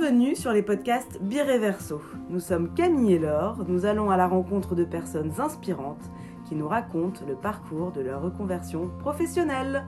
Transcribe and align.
Bienvenue 0.00 0.34
sur 0.34 0.52
les 0.54 0.62
podcasts 0.62 1.20
Bireverso. 1.20 2.00
Nous 2.30 2.40
sommes 2.40 2.72
Camille 2.72 3.12
et 3.12 3.18
Laure, 3.18 3.66
nous 3.68 3.84
allons 3.84 4.10
à 4.10 4.16
la 4.16 4.26
rencontre 4.26 4.74
de 4.74 4.84
personnes 4.84 5.30
inspirantes 5.38 6.10
qui 6.48 6.54
nous 6.54 6.66
racontent 6.66 7.20
le 7.28 7.34
parcours 7.34 7.92
de 7.92 8.00
leur 8.00 8.22
reconversion 8.22 8.88
professionnelle. 9.00 9.84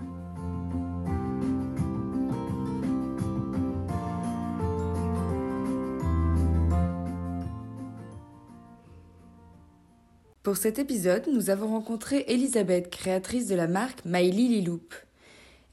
Pour 10.42 10.58
cet 10.58 10.78
épisode, 10.78 11.26
nous 11.32 11.48
avons 11.48 11.68
rencontré 11.68 12.26
Elisabeth, 12.28 12.90
créatrice 12.90 13.46
de 13.46 13.54
la 13.54 13.66
marque 13.66 14.04
Maïli 14.04 14.48
Liloup. 14.48 14.82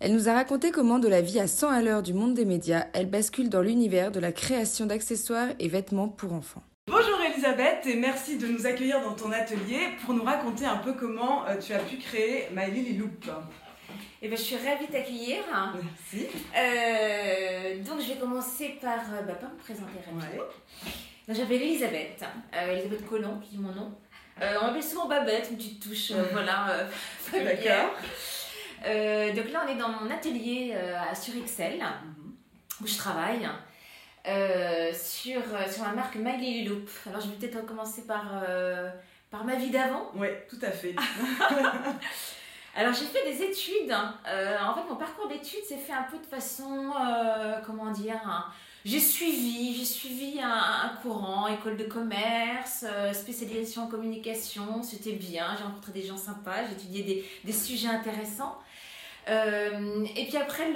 Elle 0.01 0.13
nous 0.13 0.29
a 0.29 0.33
raconté 0.33 0.71
comment 0.71 0.97
de 0.97 1.09
la 1.09 1.19
vie 1.19 1.41
à 1.41 1.47
100 1.47 1.71
à 1.71 1.81
l'heure 1.81 2.01
du 2.01 2.13
monde 2.13 2.33
des 2.33 2.45
médias, 2.45 2.85
elle 2.93 3.07
bascule 3.09 3.49
dans 3.49 3.61
l'univers 3.61 4.13
de 4.13 4.21
la 4.21 4.31
création 4.31 4.85
d'accessoires 4.85 5.49
et 5.59 5.67
vêtements 5.67 6.07
pour 6.07 6.31
enfants. 6.31 6.63
Bonjour 6.87 7.19
Elisabeth 7.21 7.85
et 7.85 7.95
merci 7.95 8.37
de 8.37 8.47
nous 8.47 8.65
accueillir 8.65 9.01
dans 9.01 9.13
ton 9.13 9.29
atelier 9.33 9.89
pour 10.05 10.13
nous 10.13 10.23
raconter 10.23 10.65
un 10.65 10.77
peu 10.77 10.93
comment 10.93 11.45
euh, 11.47 11.57
tu 11.57 11.73
as 11.73 11.79
pu 11.79 11.97
créer 11.97 12.47
Maïli 12.53 12.93
Liloup. 12.93 13.09
Eh 14.21 14.29
ben, 14.29 14.37
je 14.37 14.41
suis 14.41 14.55
ravie 14.55 14.87
de 14.87 14.91
t'accueillir. 14.93 15.39
Merci. 15.51 16.27
Euh, 16.57 17.83
donc, 17.83 17.99
je 17.99 18.13
vais 18.13 18.19
commencer 18.19 18.77
par, 18.81 18.99
euh, 19.13 19.21
bah, 19.23 19.33
par 19.33 19.51
me 19.51 19.57
présenter 19.57 19.99
rapidement. 20.05 20.43
Donc, 21.27 21.35
J'appelle 21.35 21.61
Elisabeth, 21.61 22.23
euh, 22.55 22.71
Elisabeth 22.71 23.05
Collomb, 23.05 23.41
qui 23.41 23.55
est 23.55 23.59
mon 23.59 23.73
nom. 23.73 23.91
Euh, 24.41 24.55
on 24.61 24.67
m'appelle 24.67 24.83
souvent 24.83 25.07
Babette, 25.07 25.47
une 25.51 25.57
petite 25.57 25.83
touche 25.83 26.11
euh, 26.11 26.23
voilà, 26.31 26.69
euh, 26.69 26.87
familière. 27.19 27.89
Euh, 28.85 29.33
donc 29.33 29.51
là, 29.51 29.63
on 29.65 29.69
est 29.69 29.77
dans 29.77 29.89
mon 29.89 30.09
atelier 30.09 30.73
euh, 30.73 31.15
sur 31.15 31.35
Excel, 31.35 31.83
où 32.81 32.87
je 32.87 32.97
travaille, 32.97 33.47
euh, 34.27 34.91
sur, 34.93 35.41
sur 35.69 35.83
la 35.83 35.93
marque 35.93 36.15
Miley 36.15 36.63
Loop. 36.67 36.89
Alors, 37.07 37.21
je 37.21 37.27
vais 37.27 37.35
peut-être 37.35 37.65
commencer 37.65 38.05
par, 38.05 38.43
par 39.29 39.43
ma 39.43 39.55
vie 39.55 39.69
d'avant. 39.69 40.11
Oui, 40.15 40.27
tout 40.49 40.59
à 40.61 40.71
fait. 40.71 40.95
Alors 42.75 42.93
j'ai 42.93 43.05
fait 43.05 43.29
des 43.29 43.43
études. 43.43 43.91
Euh, 44.27 44.57
en 44.63 44.73
fait, 44.73 44.87
mon 44.89 44.95
parcours 44.95 45.27
d'études 45.27 45.63
s'est 45.67 45.77
fait 45.77 45.93
un 45.93 46.03
peu 46.03 46.17
de 46.17 46.25
façon, 46.25 46.91
euh, 47.01 47.57
comment 47.65 47.91
dire, 47.91 48.21
hein, 48.25 48.45
j'ai 48.85 48.99
suivi, 48.99 49.75
j'ai 49.75 49.85
suivi 49.85 50.39
un, 50.39 50.49
un 50.49 50.89
courant, 51.01 51.47
école 51.47 51.75
de 51.75 51.83
commerce, 51.83 52.85
euh, 52.87 53.11
spécialisation 53.11 53.83
en 53.83 53.87
communication, 53.87 54.81
c'était 54.83 55.13
bien. 55.13 55.55
J'ai 55.57 55.63
rencontré 55.63 55.91
des 55.91 56.03
gens 56.03 56.17
sympas, 56.17 56.67
j'ai 56.67 56.73
étudié 56.73 57.03
des, 57.03 57.25
des 57.43 57.51
sujets 57.51 57.89
intéressants. 57.89 58.57
Euh, 59.29 60.05
et 60.15 60.25
puis 60.25 60.37
après, 60.37 60.71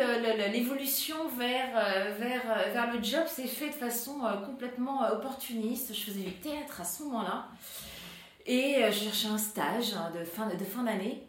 l'évolution 0.50 1.28
vers, 1.30 1.76
euh, 1.76 2.16
vers, 2.20 2.42
euh, 2.46 2.72
vers 2.72 2.94
le 2.94 3.02
job 3.02 3.26
s'est 3.28 3.48
fait 3.48 3.70
de 3.70 3.74
façon 3.74 4.20
complètement 4.46 5.10
opportuniste. 5.12 5.94
Je 5.94 6.00
faisais 6.00 6.22
du 6.22 6.34
théâtre 6.34 6.82
à 6.82 6.84
ce 6.84 7.04
moment-là. 7.04 7.48
Et 8.46 8.84
je 8.92 9.06
cherchais 9.06 9.28
un 9.28 9.38
stage 9.38 9.94
hein, 9.94 10.12
de 10.18 10.24
fin, 10.26 10.48
de 10.48 10.64
fin 10.64 10.84
d'année. 10.84 11.24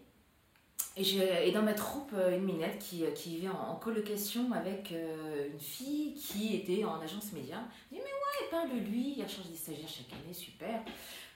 Et, 0.96 1.18
et 1.44 1.52
dans 1.52 1.62
ma 1.62 1.74
troupe, 1.74 2.12
une 2.32 2.44
minette 2.44 2.78
qui, 2.78 3.04
qui 3.14 3.36
vivait 3.36 3.48
en, 3.48 3.76
colocation 3.76 4.52
avec 4.52 4.92
une 4.92 5.60
fille 5.60 6.14
qui 6.14 6.56
était 6.56 6.84
en 6.84 7.00
agence 7.00 7.32
média. 7.32 7.58
Je 7.90 7.96
dis, 7.96 8.02
mais 8.02 8.10
ouais, 8.10 8.50
parle-lui, 8.50 9.14
il 9.16 9.22
recherche 9.22 9.48
des 9.48 9.56
stagiaires 9.56 9.88
chaque 9.88 10.12
année, 10.12 10.34
super. 10.34 10.80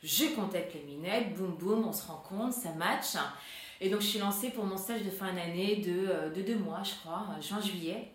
Je 0.03 0.27
contacte 0.35 0.75
les 0.75 0.83
minettes, 0.83 1.35
boum 1.35 1.57
boum, 1.57 1.87
on 1.89 1.93
se 1.93 2.07
rencontre, 2.07 2.55
ça 2.55 2.73
match. 2.73 3.17
Et 3.81 3.89
donc 3.91 4.01
je 4.01 4.07
suis 4.07 4.19
lancée 4.19 4.51
pour 4.51 4.65
mon 4.65 4.77
stage 4.77 5.03
de 5.05 5.11
fin 5.11 5.33
d'année 5.33 5.77
de, 5.77 6.09
euh, 6.09 6.31
de 6.31 6.43
deux 6.43 6.57
mois, 6.59 6.83
je 6.83 6.95
crois, 7.01 7.27
euh, 7.31 7.41
juin-juillet. 7.43 8.11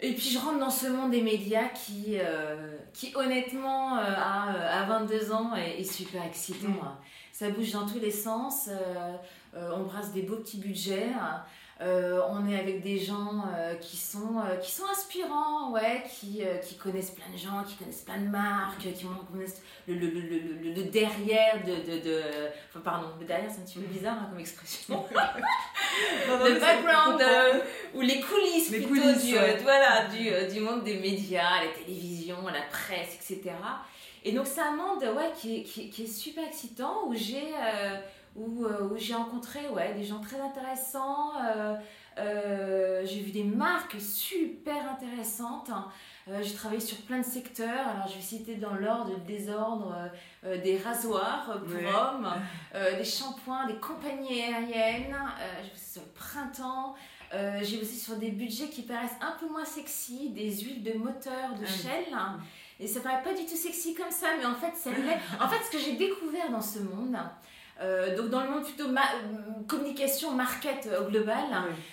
Et 0.00 0.12
puis 0.12 0.28
je 0.28 0.38
rentre 0.38 0.58
dans 0.58 0.70
ce 0.70 0.88
monde 0.88 1.10
des 1.10 1.22
médias 1.22 1.68
qui, 1.68 2.18
euh, 2.18 2.76
qui 2.92 3.12
honnêtement, 3.16 3.96
euh, 3.96 4.02
à, 4.02 4.82
à 4.82 4.84
22 4.84 5.32
ans, 5.32 5.54
est, 5.56 5.80
est 5.80 5.84
super 5.84 6.22
excitant. 6.24 6.68
Mm. 6.68 6.96
Ça 7.32 7.50
bouge 7.50 7.72
dans 7.72 7.86
tous 7.86 7.98
les 7.98 8.10
sens. 8.10 8.68
euh, 8.68 9.70
on 9.74 9.84
brasse 9.84 10.12
des 10.12 10.22
beaux 10.22 10.36
petits 10.36 10.58
budgets. 10.58 11.08
Euh, 11.82 12.20
on 12.30 12.48
est 12.48 12.58
avec 12.58 12.82
des 12.82 12.98
gens 12.98 13.44
euh, 13.54 13.74
qui, 13.74 13.98
sont, 13.98 14.38
euh, 14.40 14.56
qui 14.56 14.72
sont 14.72 14.84
inspirants, 14.90 15.72
ouais, 15.72 16.02
qui, 16.08 16.40
qui 16.66 16.76
connaissent 16.76 17.10
plein 17.10 17.30
de 17.30 17.36
gens, 17.36 17.62
qui 17.64 17.74
connaissent 17.76 18.00
plein 18.00 18.18
de 18.18 18.28
marques, 18.28 18.78
qui 18.80 19.06
connaissent 19.30 19.60
le, 19.86 19.94
le, 19.94 20.08
le, 20.08 20.72
le, 20.74 20.82
derrière 20.84 21.62
de, 21.64 21.74
de, 21.74 22.02
de- 22.02 22.22
Enfin, 22.70 22.80
pardon, 22.82 23.08
le 23.20 23.26
derrière, 23.26 23.50
c'est 23.50 23.60
un 23.60 23.64
petit 23.64 23.78
peu 23.78 23.86
bizarre 23.92 24.14
hein, 24.14 24.28
comme 24.30 24.40
expression. 24.40 24.94
Non, 24.96 25.04
non, 26.28 26.44
mais 26.44 26.50
le 26.54 26.60
background 26.60 27.22
ou 27.94 28.00
les 28.00 28.20
coulisses 28.20 28.70
Les 28.70 28.80
plutôt 28.80 29.02
coulisses, 29.02 29.24
du, 29.26 29.34
ouais. 29.34 29.58
voilà, 29.62 30.06
du, 30.06 30.54
du 30.54 30.60
monde 30.60 30.82
des 30.82 30.98
médias, 30.98 31.62
la 31.62 31.72
télévision, 31.72 32.36
la 32.46 32.62
presse, 32.70 33.16
etc. 33.16 33.54
Et 34.24 34.32
donc 34.32 34.46
c'est 34.46 34.60
un 34.62 34.74
monde 34.74 35.02
ouais, 35.02 35.30
qui, 35.36 35.58
est, 35.58 35.62
qui, 35.62 35.90
qui 35.90 36.04
est 36.04 36.06
super 36.06 36.44
excitant 36.44 37.02
où 37.06 37.14
j'ai 37.14 37.52
où, 38.36 38.64
euh, 38.64 38.88
où 38.88 38.96
j'ai 38.96 39.14
rencontré 39.14 39.68
ouais, 39.70 39.94
des 39.94 40.04
gens 40.04 40.20
très 40.20 40.40
intéressants. 40.40 41.32
euh, 41.44 41.74
euh, 42.18 43.02
j'ai 43.04 43.20
vu 43.20 43.30
des 43.30 43.44
marques 43.44 43.96
super 44.00 44.90
intéressantes. 44.90 45.70
Euh, 46.28 46.40
j'ai 46.42 46.54
travaillé 46.54 46.80
sur 46.80 46.96
plein 47.02 47.18
de 47.18 47.24
secteurs. 47.24 47.86
Alors, 47.88 48.08
je 48.08 48.14
vais 48.14 48.20
citer 48.22 48.54
dans 48.56 48.74
l'ordre, 48.74 49.12
le 49.12 49.20
désordre, 49.20 49.94
euh, 50.44 50.60
des 50.62 50.78
rasoirs 50.78 51.60
pour 51.66 51.74
Ouais. 51.76 51.84
hommes, 51.86 52.28
des 52.98 53.04
shampoings, 53.04 53.66
des 53.66 53.76
compagnies 53.76 54.42
aériennes. 54.42 55.16
J'ai 55.62 55.70
bossé 55.70 55.92
sur 55.92 56.02
le 56.02 56.12
printemps. 56.14 56.94
J'ai 57.62 57.78
bossé 57.78 57.94
sur 57.96 58.16
des 58.16 58.30
budgets 58.30 58.68
qui 58.70 58.82
paraissent 58.82 59.18
un 59.20 59.32
peu 59.38 59.48
moins 59.48 59.64
sexy, 59.66 60.30
des 60.30 60.50
huiles 60.60 60.82
de 60.82 60.94
moteur 60.94 61.54
de 61.60 61.64
Ah. 61.64 61.66
Shell. 61.66 62.16
Et 62.80 62.86
ça 62.86 63.00
paraît 63.00 63.22
pas 63.22 63.32
du 63.34 63.44
tout 63.46 63.56
sexy 63.56 63.94
comme 63.94 64.10
ça, 64.10 64.26
mais 64.38 64.44
en 64.46 64.54
fait, 64.54 64.74
ça 64.76 64.90
l'est. 64.90 65.18
En 65.42 65.48
fait, 65.48 65.62
ce 65.64 65.70
que 65.70 65.78
j'ai 65.78 65.96
découvert 65.96 66.50
dans 66.50 66.60
ce 66.60 66.78
monde, 66.80 67.16
euh, 67.80 68.16
donc 68.16 68.30
dans 68.30 68.42
le 68.42 68.50
monde 68.50 68.64
plutôt 68.64 68.88
ma- 68.88 69.02
communication, 69.68 70.32
market 70.32 70.86
euh, 70.86 71.02
au 71.06 71.10
global, 71.10 71.44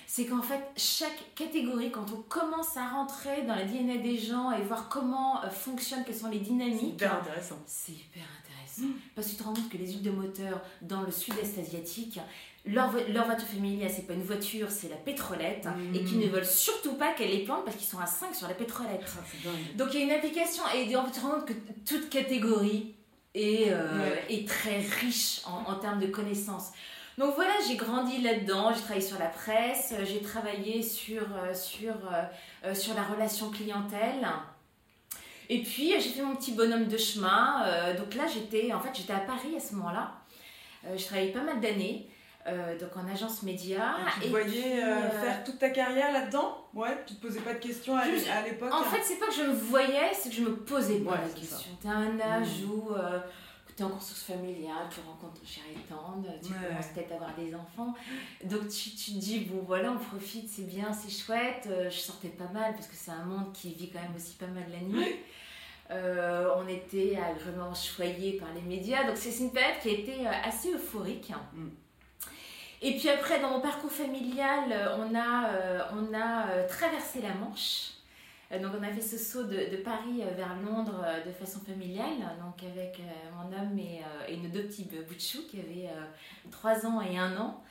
c'est 0.07 0.25
qu'en 0.25 0.41
fait, 0.41 0.61
chaque 0.77 1.33
catégorie, 1.35 1.91
quand 1.91 2.05
on 2.13 2.21
commence 2.21 2.77
à 2.77 2.87
rentrer 2.89 3.41
dans 3.43 3.55
la 3.55 3.65
DNA 3.65 3.97
des 3.97 4.17
gens 4.17 4.51
et 4.51 4.61
voir 4.61 4.89
comment 4.89 5.43
euh, 5.43 5.49
fonctionnent, 5.49 6.03
quelles 6.05 6.15
sont 6.15 6.29
les 6.29 6.37
C'est 6.39 6.43
dynamiques, 6.45 6.93
hyper 6.93 7.15
intéressant. 7.17 7.57
c'est 7.65 7.91
hyper 7.93 8.23
intéressant. 8.41 8.93
Parce 9.15 9.27
que 9.27 9.31
tu 9.33 9.37
te 9.37 9.43
rends 9.43 9.53
compte 9.53 9.69
que 9.69 9.77
les 9.77 9.87
huiles 9.91 10.01
de 10.01 10.09
moteur 10.11 10.59
dans 10.81 11.01
le 11.01 11.11
sud-est 11.11 11.59
asiatique, 11.59 12.19
leur, 12.65 12.89
vo- 12.89 12.99
leur 13.09 13.25
voiture 13.25 13.47
familiale, 13.47 13.91
c'est 13.93 14.07
pas 14.07 14.13
une 14.13 14.23
voiture, 14.23 14.71
c'est 14.71 14.89
la 14.89 14.95
pétrolette. 14.95 15.65
Mm. 15.67 15.95
Et 15.95 16.03
qu'ils 16.03 16.19
ne 16.19 16.27
veulent 16.27 16.45
surtout 16.45 16.93
pas 16.93 17.13
qu'elle 17.13 17.29
les 17.29 17.43
plante 17.43 17.65
parce 17.65 17.75
qu'ils 17.77 17.85
sont 17.87 17.99
à 17.99 18.05
5 18.07 18.33
sur 18.33 18.47
la 18.47 18.53
pétrolette. 18.55 19.01
Ah, 19.05 19.19
c'est. 19.29 19.77
Donc 19.77 19.89
il 19.93 19.99
y 19.99 20.03
a 20.03 20.05
une 20.05 20.11
application 20.11 20.63
et 20.73 20.95
en 20.95 21.03
fait, 21.05 21.11
tu 21.11 21.19
te 21.19 21.25
rends 21.25 21.31
compte 21.33 21.45
que 21.45 21.53
toute 21.85 22.09
catégorie 22.09 22.95
euh, 23.35 23.99
Ouais. 23.99 24.25
est 24.29 24.47
très 24.47 24.79
riche 24.79 25.41
en, 25.45 25.71
en 25.71 25.75
termes 25.75 25.99
de 25.99 26.07
connaissances. 26.07 26.71
Donc 27.17 27.35
voilà, 27.35 27.53
j'ai 27.67 27.75
grandi 27.75 28.21
là-dedans, 28.21 28.73
j'ai 28.73 28.81
travaillé 28.81 29.05
sur 29.05 29.19
la 29.19 29.27
presse, 29.27 29.93
euh, 29.97 30.05
j'ai 30.05 30.21
travaillé 30.21 30.81
sur, 30.81 31.21
euh, 31.35 31.53
sur, 31.53 31.93
sur 32.73 32.93
la 32.95 33.03
relation 33.03 33.49
clientèle. 33.51 34.27
Et 35.49 35.61
puis 35.61 35.93
j'ai 35.99 36.09
fait 36.09 36.21
mon 36.23 36.35
petit 36.35 36.53
bonhomme 36.53 36.87
de 36.87 36.97
chemin. 36.97 37.93
donc 37.97 38.15
là, 38.15 38.23
j'étais 38.27 38.71
en 38.73 38.79
fait 38.79 38.89
j'étais 38.93 39.13
à 39.13 39.19
Paris 39.19 39.55
à 39.57 39.59
ce 39.59 39.75
moment-là. 39.75 40.13
Je 40.95 41.03
travaillais 41.05 41.31
pas 41.31 41.43
mal 41.43 41.59
d'années, 41.59 42.07
euh, 42.47 42.77
donc 42.79 42.95
en 42.97 43.07
agence 43.07 43.43
média. 43.43 43.95
Et 44.17 44.19
tu 44.19 44.25
te 44.25 44.29
voyais 44.29 44.83
euh, 44.83 44.87
euh, 44.87 45.09
faire 45.09 45.43
toute 45.43 45.59
ta 45.59 45.69
carrière 45.69 46.11
là-dedans 46.11 46.57
Ouais, 46.73 46.97
tu 47.05 47.15
te 47.15 47.21
posais 47.25 47.39
pas 47.41 47.53
de 47.53 47.59
questions 47.59 47.95
à, 47.95 48.03
Je- 48.05 48.29
à 48.29 48.41
l'époque 48.43 48.73
En 48.73 48.83
fait, 48.83 49.01
c'est 49.03 49.17
pas 49.19 49.27
que 49.27 49.33
je 49.33 49.43
me 49.43 49.53
voyais, 49.53 50.11
c'est 50.13 50.29
que 50.29 50.35
je 50.35 50.41
me 50.41 50.55
posais 50.57 50.99
pas 50.99 51.11
Ouais, 51.11 51.17
la 51.21 51.29
question. 51.39 51.71
T'as 51.81 51.89
un 51.91 52.19
âge 52.19 52.61
Mm. 52.63 52.71
où 52.71 52.91
euh, 52.95 53.19
tu 53.75 53.81
es 53.81 53.85
en 53.85 53.89
conscience 53.89 54.21
familiale, 54.23 54.87
tu 54.93 54.99
rencontres 55.07 55.39
ton 55.41 55.47
cher 55.47 55.63
et 55.71 55.79
tendre, 55.91 56.27
tu 56.43 56.51
Ouais. 56.51 56.67
commences 56.67 56.87
peut-être 56.93 57.11
à 57.13 57.15
avoir 57.15 57.33
des 57.35 57.55
enfants. 57.55 57.93
Donc 58.43 58.67
tu, 58.67 58.89
tu 58.91 59.13
te 59.13 59.17
dis, 59.19 59.39
bon 59.41 59.63
voilà, 59.65 59.91
on 59.91 59.97
profite, 59.97 60.47
c'est 60.49 60.67
bien, 60.67 60.91
c'est 60.93 61.09
chouette. 61.11 61.67
Je 61.89 61.97
sortais 61.97 62.27
pas 62.29 62.49
mal 62.53 62.73
parce 62.73 62.87
que 62.87 62.95
c'est 62.95 63.11
un 63.11 63.23
monde 63.25 63.51
qui 63.53 63.73
vit 63.73 63.89
quand 63.89 64.01
même 64.01 64.15
aussi 64.15 64.35
pas 64.35 64.47
mal 64.47 64.65
la 64.71 64.79
nuit. 64.79 65.15
Euh, 65.91 66.49
on 66.55 66.67
était 66.67 67.17
agréablement 67.17 67.73
choyés 67.75 68.33
par 68.33 68.49
les 68.53 68.61
médias. 68.61 69.03
Donc 69.05 69.17
c'est 69.17 69.37
une 69.39 69.51
période 69.51 69.79
qui 69.81 69.89
a 69.89 69.93
été 69.93 70.27
assez 70.27 70.71
euphorique. 70.73 71.31
Mm. 71.53 71.67
Et 72.85 72.97
puis 72.97 73.07
après, 73.07 73.39
dans 73.39 73.49
mon 73.49 73.61
parcours 73.61 73.91
familial, 73.91 74.69
euh, 74.69 74.97
on 74.97 75.15
a, 75.15 75.53
euh, 75.53 75.81
on 75.93 76.13
a 76.13 76.49
euh, 76.49 76.67
traversé 76.67 77.21
la 77.21 77.33
Manche. 77.33 77.91
Donc 78.51 78.73
on 78.77 78.83
a 78.83 78.91
fait 78.91 79.01
ce 79.01 79.17
saut 79.17 79.45
de, 79.45 79.77
Paris 79.77 80.21
vers 80.35 80.55
Londres 80.63 81.03
de 81.25 81.31
façon 81.31 81.59
familiale, 81.61 82.19
donc 82.39 82.61
avec 82.61 83.01
mon 83.35 83.45
homme 83.45 83.79
et, 83.79 84.37
nos 84.37 84.49
deux 84.49 84.65
petits 84.65 84.83
bout 84.83 85.15
de 85.15 85.19
chou 85.19 85.39
qui 85.49 85.59
avaient 85.59 85.89
3 86.51 86.85
ans 86.85 87.01
et 87.01 87.17
1 87.17 87.35
an. 87.37 87.63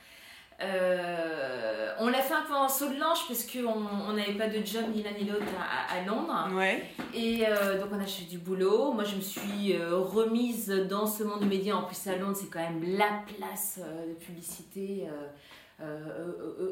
Euh, 0.61 1.93
on 1.99 2.07
l'a 2.09 2.21
fait 2.21 2.33
un 2.33 2.43
peu 2.43 2.53
en 2.53 2.69
saut 2.69 2.89
de 2.89 2.99
l'ange 2.99 3.27
parce 3.27 3.45
qu'on 3.45 3.85
on 4.09 4.13
n'avait 4.13 4.33
pas 4.33 4.47
de 4.47 4.65
job 4.65 4.85
ni 4.93 5.03
l'un 5.03 5.11
ni 5.11 5.25
l'autre 5.25 5.45
à, 5.89 6.01
Londres. 6.05 6.49
Ouais. 6.53 6.83
Et 7.13 7.45
euh, 7.47 7.79
donc 7.79 7.89
on 7.91 7.99
a 7.99 8.05
fait 8.05 8.25
du 8.25 8.37
boulot. 8.37 8.93
Moi 8.93 9.03
je 9.03 9.15
me 9.15 9.21
suis 9.21 9.73
euh, 9.73 9.97
remise 9.97 10.69
dans 10.89 11.05
ce 11.05 11.23
monde 11.23 11.41
de 11.41 11.45
médias. 11.45 11.75
En 11.75 11.83
plus 11.83 12.07
à 12.07 12.15
Londres 12.17 12.37
c'est 12.39 12.49
quand 12.49 12.59
même 12.59 12.83
la 12.97 13.23
place 13.37 13.79
de 13.79 14.13
publicité 14.13 15.07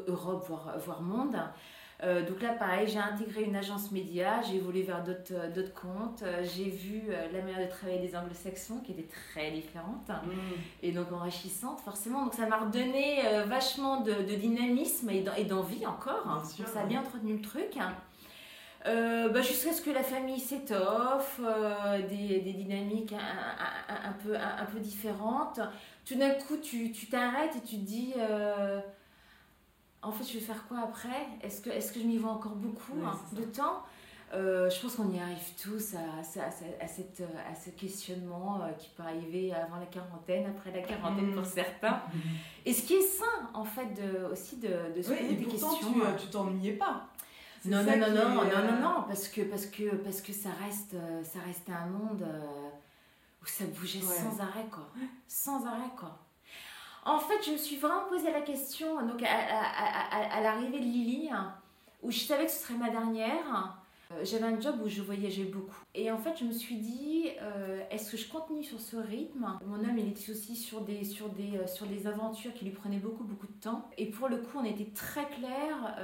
Europe 0.06 0.44
voire, 0.48 0.74
voire 0.78 1.02
monde. 1.02 1.36
Euh, 2.02 2.22
donc 2.26 2.42
là, 2.42 2.52
pareil, 2.52 2.88
j'ai 2.88 2.98
intégré 2.98 3.44
une 3.44 3.54
agence 3.54 3.92
média, 3.92 4.42
j'ai 4.42 4.56
évolué 4.56 4.82
vers 4.82 5.04
d'autres 5.04 5.32
euh, 5.32 5.68
comptes, 5.74 6.22
euh, 6.24 6.42
j'ai 6.42 6.68
vu 6.68 7.02
la 7.32 7.40
manière 7.40 7.60
de 7.60 7.70
travailler 7.70 8.00
des 8.00 8.16
anglo-saxons 8.16 8.80
qui 8.80 8.92
était 8.92 9.08
très 9.08 9.52
différente 9.52 10.08
mm. 10.08 10.30
et 10.82 10.90
donc 10.90 11.12
enrichissante 11.12 11.80
forcément. 11.80 12.24
Donc 12.24 12.34
ça 12.34 12.46
m'a 12.46 12.58
redonné 12.58 13.20
vachement 13.46 14.00
de, 14.00 14.12
de, 14.12 14.34
dynamisme 14.34 15.10
et 15.10 15.44
d'envie 15.44 15.86
encore. 15.86 16.26
Hein. 16.26 16.42
donc 16.58 16.68
ça 16.68 16.80
a 16.80 16.86
bien 16.86 17.00
entretenu 17.00 17.34
le 17.34 17.40
truc. 17.42 17.76
bah, 18.84 19.42
jusqu'à 19.42 19.72
ce 19.72 19.80
que 19.80 19.90
la 19.90 20.02
famille 20.02 20.40
s'étoffe, 20.40 21.40
des, 22.10 22.40
des, 22.40 22.52
dynamiques 22.52 23.12
un, 23.12 23.94
un, 23.94 24.10
un, 24.10 24.12
peu, 24.24 24.34
un, 24.34 24.64
peu 24.64 24.80
différentes. 24.80 25.60
Tout 26.04 26.16
d'un 26.16 26.30
coup, 26.30 26.56
tu 26.56 26.90
t'arrêtes 27.08 27.54
et 27.56 27.60
tu 27.60 27.76
te 27.76 27.84
dis 27.84 28.14
en 30.02 30.12
fait, 30.12 30.24
je 30.24 30.34
vais 30.34 30.44
faire 30.44 30.66
quoi 30.66 30.80
après? 30.80 31.26
Est-ce 31.42 31.60
que, 31.60 31.70
est 31.70 31.92
que 31.92 32.00
je 32.00 32.04
m'y 32.06 32.18
vois 32.18 32.32
encore 32.32 32.56
beaucoup 32.56 32.94
hein, 33.04 33.18
de 33.32 33.42
temps? 33.42 33.82
Euh, 34.34 34.70
je 34.70 34.80
pense 34.80 34.96
qu'on 34.96 35.10
y 35.12 35.20
arrive 35.20 35.36
tous 35.62 35.94
à, 35.94 35.98
à, 35.98 36.46
à, 36.46 36.88
cette, 36.88 37.22
à 37.22 37.54
ce 37.54 37.70
questionnement 37.70 38.62
euh, 38.62 38.72
qui 38.72 38.88
peut 38.96 39.02
arriver 39.02 39.52
avant 39.52 39.76
la 39.76 39.86
quarantaine, 39.86 40.46
après 40.46 40.72
la 40.72 40.80
quarantaine 40.80 41.32
pour 41.32 41.42
mmh. 41.42 41.52
certains. 41.54 42.00
Et 42.64 42.72
ce 42.72 42.82
qui 42.82 42.94
est 42.94 43.02
sain, 43.02 43.50
en 43.52 43.64
fait, 43.64 43.88
de, 43.94 44.24
aussi 44.32 44.56
de, 44.56 44.96
de 44.96 45.02
se 45.02 45.12
poser 45.12 45.34
des 45.34 45.44
questions. 45.44 45.74
Tu 45.76 45.84
euh, 45.84 46.16
tu 46.18 46.28
t'ennuyais 46.28 46.72
pas. 46.72 47.06
Non 47.64 47.84
non 47.84 47.96
non, 47.96 48.08
non, 48.08 48.34
non, 48.34 48.44
non, 48.44 48.80
non, 48.80 49.04
parce 49.06 49.28
que, 49.28 49.42
parce 49.42 49.66
que, 49.66 49.94
parce 49.96 50.20
que 50.20 50.32
ça, 50.32 50.48
reste, 50.64 50.96
ça 51.22 51.38
reste 51.46 51.68
un 51.68 51.86
monde 51.86 52.26
où 53.40 53.46
ça 53.46 53.64
bougeait 53.66 54.00
sans 54.00 54.40
arrêt, 54.40 54.66
quoi. 54.68 54.88
Sans 55.28 55.64
arrêt, 55.66 55.92
quoi. 55.96 56.18
En 57.04 57.18
fait, 57.18 57.44
je 57.44 57.52
me 57.52 57.56
suis 57.56 57.76
vraiment 57.76 58.04
posé 58.08 58.30
la 58.30 58.42
question 58.42 59.04
donc 59.06 59.22
à, 59.22 60.40
l'arrivée 60.40 60.78
de 60.78 60.84
Lily, 60.84 61.30
où 62.02 62.10
je 62.10 62.20
savais 62.20 62.46
que 62.46 62.50
ce 62.50 62.62
serait 62.62 62.78
ma 62.78 62.90
dernière. 62.90 63.78
Euh, 64.12 64.24
j'avais 64.24 64.44
un 64.44 64.60
job 64.60 64.76
où 64.84 64.88
je 64.88 65.02
voyageais 65.02 65.44
beaucoup. 65.44 65.82
Et 65.94 66.10
en 66.10 66.18
fait, 66.18 66.36
je 66.38 66.44
me 66.44 66.52
suis 66.52 66.76
dit, 66.76 67.30
euh, 67.40 67.82
est-ce 67.90 68.12
que 68.12 68.16
je 68.16 68.28
continue 68.28 68.64
sur 68.64 68.80
ce 68.80 68.96
rythme? 68.96 69.58
Mon 69.66 69.80
homme, 69.80 69.98
il 69.98 70.08
était 70.08 70.30
aussi 70.30 70.54
sur 70.56 70.82
des, 70.82 71.04
sur, 71.04 71.28
des, 71.30 71.58
euh, 71.58 71.66
sur 71.66 71.86
des 71.86 72.06
aventures 72.06 72.52
qui 72.54 72.64
lui 72.64 72.72
prenaient 72.72 72.98
beaucoup, 72.98 73.24
beaucoup 73.24 73.46
de 73.46 73.60
temps. 73.60 73.88
Et 73.98 74.06
pour 74.06 74.28
le 74.28 74.38
coup, 74.38 74.58
on 74.58 74.64
était 74.64 74.90
très 74.94 75.26
clair 75.26 75.96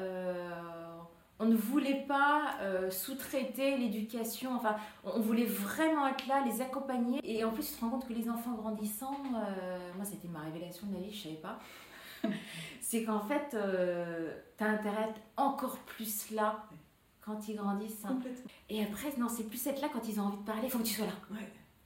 on 1.41 1.47
ne 1.47 1.55
voulait 1.55 2.05
pas 2.07 2.57
euh, 2.61 2.91
sous-traiter 2.91 3.77
l'éducation, 3.77 4.57
enfin, 4.57 4.77
on 5.05 5.21
voulait 5.21 5.45
vraiment 5.45 6.07
être 6.09 6.27
là, 6.27 6.45
les 6.45 6.61
accompagner. 6.61 7.21
Et 7.23 7.45
en 7.45 7.53
plus, 7.53 7.69
tu 7.69 7.75
te 7.75 7.81
rends 7.81 7.91
compte 7.91 8.09
que 8.09 8.13
les 8.13 8.29
enfants 8.29 8.55
grandissant, 8.55 9.17
euh, 9.35 9.79
moi, 9.97 10.05
c'était 10.05 10.29
ma 10.29 10.41
révélation 10.41 10.89
de 10.89 10.95
la 10.95 11.01
vie, 11.01 11.13
je 11.13 11.23
savais 11.25 11.37
pas. 11.37 11.59
c'est 12.81 13.05
qu'en 13.05 13.21
fait, 13.21 13.55
euh, 13.55 14.35
tu 14.57 14.65
as 14.65 14.69
intérêt 14.69 15.05
à 15.05 15.09
être 15.09 15.21
encore 15.37 15.79
plus 15.79 16.31
là 16.33 16.65
quand 17.21 17.49
ils 17.49 17.57
grandissent. 17.57 18.05
Et 18.69 18.83
après, 18.83 19.13
non, 19.17 19.29
c'est 19.29 19.45
plus 19.45 19.65
être 19.69 19.81
là 19.81 19.89
quand 19.93 20.09
ils 20.09 20.19
ont 20.19 20.25
envie 20.25 20.39
de 20.39 20.43
parler, 20.43 20.63
il 20.65 20.71
faut 20.71 20.79
que 20.79 20.85
tu 20.85 20.95
sois 20.95 21.07
là. 21.07 21.13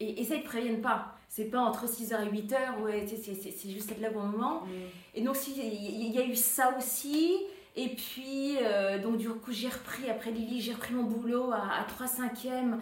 Et, 0.01 0.21
et 0.21 0.25
ça, 0.25 0.35
ils 0.35 0.39
ne 0.39 0.43
te 0.45 0.49
préviennent 0.49 0.81
pas. 0.81 1.15
C'est 1.29 1.47
pas 1.47 1.61
entre 1.61 1.87
6h 1.87 2.27
et 2.27 2.31
8h, 2.31 2.81
ouais, 2.81 3.07
c'est 3.07 3.71
juste 3.71 3.91
être 3.93 4.01
là 4.01 4.11
au 4.11 4.15
bon 4.15 4.25
moment. 4.25 4.63
Mm. 4.63 4.71
Et 5.15 5.23
donc, 5.23 5.37
il 5.47 5.63
y, 5.63 6.11
y, 6.11 6.19
a 6.19 6.25
eu 6.25 6.35
ça 6.35 6.75
aussi. 6.77 7.37
Et 7.75 7.89
puis, 7.89 8.57
euh, 8.61 8.99
donc 8.99 9.17
du 9.17 9.29
coup, 9.29 9.53
j'ai 9.53 9.69
repris, 9.69 10.11
après 10.11 10.31
Lily, 10.31 10.61
j'ai 10.61 10.75
repris 10.75 10.95
mon 10.95 11.05
boulot 11.05 11.51
à, 11.53 11.85
3 11.89 12.07
5e. 12.07 12.79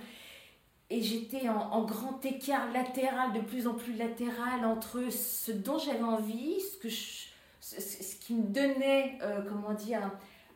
Et 0.93 1.03
j'étais 1.03 1.49
en, 1.49 1.85
grand 1.85 2.25
écart 2.25 2.73
latéral, 2.73 3.33
de 3.33 3.41
plus 3.41 3.69
en 3.69 3.75
plus 3.75 3.95
latéral, 3.95 4.65
entre 4.65 5.09
ce 5.13 5.53
dont 5.53 5.79
j'avais 5.79 6.03
envie, 6.03 6.61
ce, 6.61 6.79
que 6.79 6.89
ce, 6.91 8.17
qui 8.17 8.35
me 8.35 8.43
donnait, 8.43 9.17
euh, 9.23 9.41
comment 9.49 9.73
dire, 9.73 10.11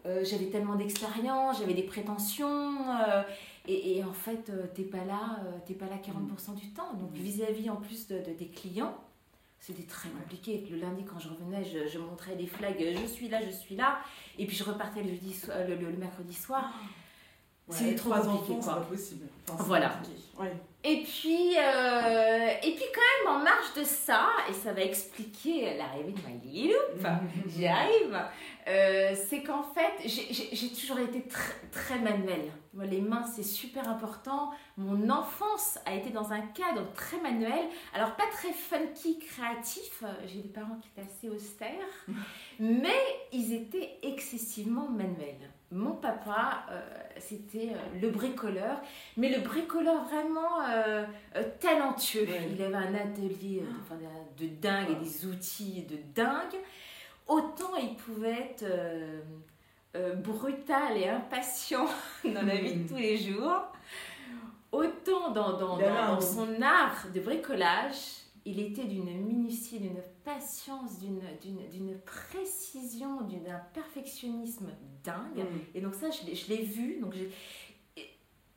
euh, 0.07 0.25
j'avais 0.25 0.47
tellement 0.47 0.75
d'expérience, 0.75 1.61
j'avais 1.61 1.75
des 1.75 1.85
prétentions, 1.85 2.75
et, 3.69 4.03
en 4.03 4.13
fait, 4.13 4.51
t'es 4.75 4.83
pas 4.83 5.05
là, 5.05 5.39
t'es 5.67 5.75
pas 5.75 5.87
là 5.87 5.99
40% 6.05 6.57
du 6.57 6.69
temps. 6.71 6.93
Donc 6.95 7.13
vis-à-vis 7.13 7.71
en 7.71 7.77
plus 7.77 8.09
de, 8.09 8.19
des 8.37 8.49
clients, 8.49 8.97
c'était 9.67 9.85
très 9.85 10.11
compliqué. 10.11 10.67
Le 10.71 10.77
lundi, 10.77 11.05
quand 11.05 11.19
je 11.19 11.29
revenais, 11.29 11.65
je, 11.65 11.99
montrais 11.99 12.37
des 12.37 12.47
flags, 12.47 12.77
je 12.79 13.07
suis 13.07 13.29
là, 13.29 13.41
je 13.43 13.51
suis 13.51 13.77
là. 13.77 13.99
Et 14.39 14.47
puis 14.47 14.55
je 14.55 14.63
repartais 14.63 15.03
le, 15.03 15.09
jeudi 15.09 15.35
le, 15.69 15.97
mercredi 15.97 16.35
soir. 16.35 16.71
c'est 17.71 17.95
trop 17.95 18.11
compliqué. 18.11 18.61
C'est 18.61 18.71
pas 18.71 18.81
possible. 18.81 19.27
voilà. 19.61 19.99
Et 20.87 21.03
puis, 21.03 21.57
euh, 21.57 22.49
et 22.63 22.75
puis 22.75 22.85
quand 22.95 23.33
même 23.33 23.37
en 23.37 23.43
marge 23.43 23.73
de 23.75 23.85
ça, 23.85 24.27
et 24.51 24.53
ça 24.53 24.75
va 24.75 24.83
expliquer 24.83 25.79
l'arrivée 25.79 26.13
de 26.13 26.21
My 26.29 26.69
Loop, 26.69 27.07
j'y 27.47 27.67
arrive, 27.67 28.21
euh, 28.67 29.15
c'est 29.29 29.43
qu'en 29.43 29.63
fait, 29.63 30.09
j'ai 30.09 30.69
toujours 30.69 30.99
été 30.99 31.23
très, 31.23 31.55
très 31.71 31.99
manuelle. 31.99 32.51
Les 32.83 33.01
mains, 33.01 33.25
c'est 33.25 33.43
super 33.43 33.89
important. 33.89 34.51
Mon 34.77 35.11
enfance 35.11 35.79
a 35.87 35.95
été 35.95 36.11
dans 36.11 36.33
un 36.33 36.41
cadre 36.41 36.91
très 36.95 37.21
manuel, 37.21 37.69
alors 37.95 38.17
pas 38.17 38.27
très 38.33 38.53
funky, 38.53 39.19
créatif. 39.19 40.03
J'ai 40.27 40.41
des 40.43 40.49
parents 40.49 40.77
qui 40.81 40.89
étaient 40.89 41.09
assez 41.09 41.29
austères, 41.29 41.71
mais 42.59 43.01
ils 43.33 43.53
étaient 43.53 43.99
excessivement 44.03 44.89
manuels. 44.89 45.51
Mon 45.75 45.93
papa, 45.97 46.67
euh, 46.71 46.81
c'était 47.19 47.73
euh, 47.73 48.01
le 48.01 48.11
bricoleur, 48.11 48.81
mais 49.17 49.29
le 49.29 49.41
bricoleur 49.41 50.05
vraiment 50.05 50.63
euh, 50.69 51.05
talentueux. 51.59 52.29
Il 52.53 52.63
avait 52.63 52.75
un 52.77 52.95
atelier 52.95 53.65
de, 54.39 54.45
de 54.45 54.51
dingue 54.55 54.91
et 54.91 55.05
des 55.05 55.27
outils 55.27 55.85
de 55.89 55.97
dingue. 56.15 56.61
Autant 57.27 57.77
il 57.77 57.95
pouvait 57.97 58.55
être 58.55 58.65
brutal 60.23 60.97
et 60.97 61.09
impatient 61.09 61.87
dans 62.25 62.43
la 62.47 62.57
vie 62.57 62.75
de 62.75 62.89
tous 62.89 62.97
les 62.97 63.17
jours, 63.17 63.63
autant 64.73 65.31
dans, 65.31 65.59
dans, 65.59 65.79
dans 65.79 66.21
son 66.21 66.61
art 66.61 67.07
de 67.15 67.21
bricolage, 67.21 68.25
il 68.45 68.61
était 68.61 68.85
d'une 68.85 69.25
minutie, 69.25 69.81
d'une 69.81 70.03
patience, 70.25 70.99
d'une 70.99 71.99
précision, 72.05 73.23
d'un 73.23 73.61
perfectionnisme 73.73 74.69
dingue. 75.03 75.39
Mm. 75.39 75.59
Et 75.75 75.81
donc 75.81 75.95
ça, 75.95 76.09
je 76.11 76.49
l'ai 76.49 76.63
vu. 76.63 76.99
Donc 77.01 77.15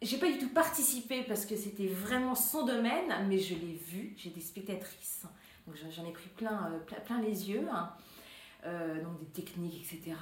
j'ai 0.01 0.17
pas 0.17 0.31
du 0.31 0.37
tout 0.37 0.49
participé 0.49 1.23
parce 1.23 1.45
que 1.45 1.55
c'était 1.55 1.87
vraiment 1.87 2.35
son 2.35 2.65
domaine, 2.65 3.13
mais 3.27 3.39
je 3.39 3.55
l'ai 3.55 3.73
vu. 3.73 4.13
J'étais 4.17 4.41
spectatrice. 4.41 5.23
Donc 5.65 5.75
j'en 5.95 6.05
ai 6.05 6.11
pris 6.11 6.29
plein, 6.29 6.71
euh, 6.71 6.79
plein, 6.79 6.99
plein, 6.99 7.21
les 7.21 7.49
yeux. 7.49 7.67
Hein. 7.71 7.91
Euh, 8.65 9.01
donc 9.01 9.19
des 9.19 9.43
techniques, 9.43 9.85
etc. 9.85 10.15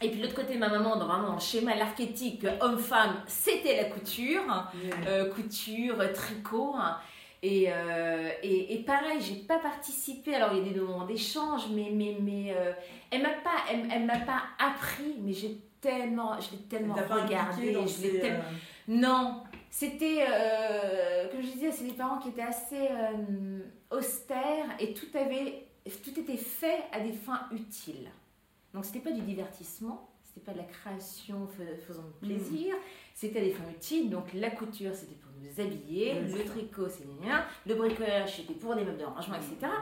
Et 0.00 0.08
puis 0.10 0.18
de 0.18 0.22
l'autre 0.24 0.34
côté, 0.34 0.56
ma 0.56 0.68
maman, 0.68 0.96
dans 0.96 1.06
vraiment 1.06 1.38
schéma 1.38 1.74
l'archétype 1.74 2.46
homme-femme, 2.60 3.22
c'était 3.26 3.76
la 3.76 3.84
couture, 3.84 4.70
euh, 5.06 5.32
couture, 5.32 5.96
tricot. 6.12 6.74
Hein. 6.76 6.98
Et, 7.42 7.66
euh, 7.68 8.30
et, 8.44 8.74
et, 8.74 8.84
pareil, 8.84 9.20
j'ai 9.20 9.34
pas 9.34 9.58
participé. 9.58 10.34
Alors, 10.36 10.52
il 10.52 10.64
y 10.64 10.70
a 10.70 10.72
des 10.72 10.80
moments 10.80 11.04
d'échange, 11.04 11.62
mais, 11.72 11.90
mais, 11.92 12.16
mais 12.20 12.54
euh, 12.56 12.72
elle 13.10 13.22
m'a 13.22 13.30
pas, 13.30 13.64
elle, 13.70 13.88
elle 13.92 14.06
m'a 14.06 14.20
pas 14.20 14.42
appris, 14.60 15.16
mais 15.20 15.32
j'ai 15.32 15.58
tellement, 15.80 16.40
je 16.40 16.52
l'ai 16.52 16.62
tellement 16.62 16.94
regardé. 16.94 17.72
Je. 17.72 18.26
Euh, 18.26 18.38
non, 18.86 19.42
c'était, 19.70 20.24
comme 21.32 21.42
je 21.42 21.48
disais, 21.48 21.72
c'est 21.72 21.84
des 21.84 21.94
parents 21.94 22.18
qui 22.18 22.28
étaient 22.28 22.42
assez 22.42 22.88
austères 23.90 24.66
et 24.78 24.94
tout, 24.94 25.06
avait, 25.14 25.66
tout 25.90 26.18
était 26.18 26.36
fait 26.36 26.84
à 26.92 27.00
des 27.00 27.12
fins 27.12 27.48
utiles? 27.52 28.10
Donc, 28.74 28.84
c'était 28.84 29.00
pas 29.00 29.12
du 29.12 29.20
divertissement, 29.20 30.08
c'était 30.24 30.44
pas 30.44 30.52
de 30.52 30.58
la 30.58 30.64
création 30.64 31.48
faisant 31.86 32.06
plaisir, 32.20 32.74
mm. 32.74 32.78
c'était 33.14 33.40
des 33.40 33.50
fins 33.50 33.68
utiles. 33.70 34.10
Donc, 34.10 34.32
la 34.34 34.50
couture, 34.50 34.94
c'était 34.94 35.16
pour 35.16 35.30
nous 35.40 35.60
habiller, 35.60 36.20
le 36.20 36.44
tricot, 36.44 36.88
c'est 36.88 37.06
bien, 37.20 37.44
le 37.66 37.74
bricolage, 37.74 38.36
c'était 38.36 38.54
pour 38.54 38.74
des 38.74 38.84
meubles 38.84 38.98
de 38.98 39.04
rangement, 39.04 39.36
etc. 39.36 39.72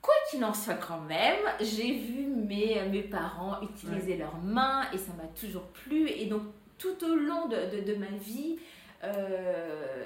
Quoi 0.00 0.14
qu'il 0.30 0.44
en 0.44 0.54
soit 0.54 0.74
quand 0.74 1.00
même, 1.00 1.40
j'ai 1.60 1.98
vu 1.98 2.26
mes, 2.26 2.88
mes 2.88 3.02
parents 3.02 3.60
utiliser 3.60 4.16
leurs 4.16 4.38
mains 4.38 4.84
et 4.92 4.98
ça 4.98 5.12
m'a 5.14 5.26
toujours 5.38 5.64
plu. 5.68 6.08
Et 6.08 6.26
donc 6.26 6.42
tout 6.78 6.96
au 7.04 7.14
long 7.16 7.48
de, 7.48 7.80
de, 7.80 7.94
ma 7.96 8.06
vie, 8.16 8.56
euh, 9.02 10.04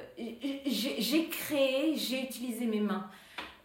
j'ai 0.67 1.29
créé, 1.29 1.95
j'ai 1.97 2.23
utilisé 2.23 2.67
mes 2.67 2.81
mains. 2.81 3.11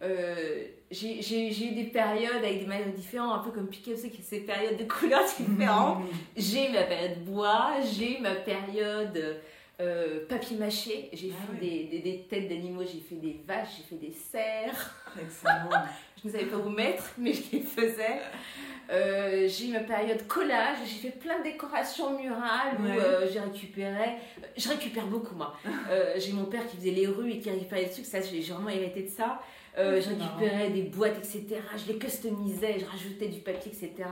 Euh, 0.02 0.66
j'ai 0.90 1.68
eu 1.68 1.74
des 1.74 1.84
périodes 1.84 2.44
avec 2.44 2.60
des 2.60 2.66
maillots 2.66 2.92
différents, 2.94 3.34
un 3.34 3.38
peu 3.40 3.50
comme 3.50 3.68
Piquet, 3.68 3.92
y 3.92 3.94
a 3.94 4.22
ces 4.22 4.40
périodes 4.40 4.76
de 4.76 4.84
couleurs 4.84 5.24
différentes. 5.38 6.04
j'ai 6.36 6.68
ma 6.68 6.82
période 6.82 7.24
bois, 7.24 7.72
j'ai 7.96 8.18
ma 8.20 8.34
période 8.34 9.40
euh, 9.78 10.24
papier 10.26 10.56
mâché, 10.56 11.10
j'ai 11.12 11.32
ah 11.34 11.52
fait 11.52 11.60
des, 11.60 11.84
des, 11.84 11.98
des, 11.98 12.18
têtes 12.20 12.48
d'animaux, 12.48 12.82
j'ai 12.82 13.00
fait 13.00 13.16
des 13.16 13.42
vaches, 13.46 13.76
j'ai 13.76 13.82
fait 13.82 14.06
des 14.06 14.12
cerfs. 14.12 14.94
Excellent. 15.20 15.68
je 16.22 16.28
ne 16.28 16.32
savais 16.32 16.46
pas 16.46 16.56
où 16.56 16.70
mettre, 16.70 17.12
mais 17.18 17.34
je 17.34 17.42
les 17.52 17.60
faisais. 17.60 18.20
Euh, 18.88 19.46
j'ai 19.46 19.68
eu 19.68 19.72
ma 19.72 19.80
période 19.80 20.26
collage, 20.26 20.78
j'ai 20.86 21.10
fait 21.10 21.18
plein 21.18 21.40
de 21.40 21.44
décorations 21.44 22.18
murales 22.18 22.78
où 22.80 22.86
euh, 22.86 23.26
j'ai 23.30 23.40
récupéré. 23.40 24.12
Je 24.56 24.66
récupère 24.66 25.06
beaucoup, 25.08 25.34
moi. 25.34 25.54
j'ai 26.16 26.32
mon 26.32 26.44
père 26.44 26.66
qui 26.66 26.78
faisait 26.78 26.92
les 26.92 27.06
rues 27.06 27.32
et 27.32 27.38
qui 27.38 27.50
récupérait 27.50 27.84
des 27.84 27.90
trucs, 27.90 28.06
ça 28.06 28.20
j'ai 28.22 28.40
vraiment 28.40 28.70
hérité 28.70 29.02
de 29.02 29.10
ça. 29.10 29.42
Je 29.76 30.08
récupérais 30.08 30.70
des 30.70 30.82
boîtes, 30.82 31.18
etc. 31.18 31.60
Je 31.76 31.92
les 31.92 31.98
customisais, 31.98 32.78
je 32.78 32.84
rajoutais 32.86 33.28
du 33.28 33.40
papier, 33.40 33.72
etc. 33.72 34.08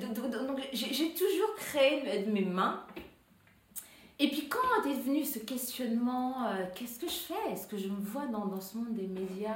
donc, 0.00 0.60
j'ai 0.72 1.14
toujours 1.14 1.54
créé 1.56 2.24
de 2.24 2.30
mes 2.30 2.44
mains. 2.44 2.84
Et 4.20 4.28
puis 4.28 4.48
quand 4.48 4.84
est 4.84 5.00
venu 5.00 5.24
ce 5.24 5.38
questionnement, 5.38 6.48
qu'est-ce 6.74 6.98
que 6.98 7.06
je 7.06 7.34
fais? 7.34 7.52
Est-ce 7.52 7.68
que 7.68 7.76
je 7.76 7.86
me 7.86 8.00
vois 8.00 8.26
dans, 8.26 8.46
dans 8.46 8.60
ce 8.60 8.76
monde 8.76 8.94
des 8.94 9.06
médias 9.06 9.54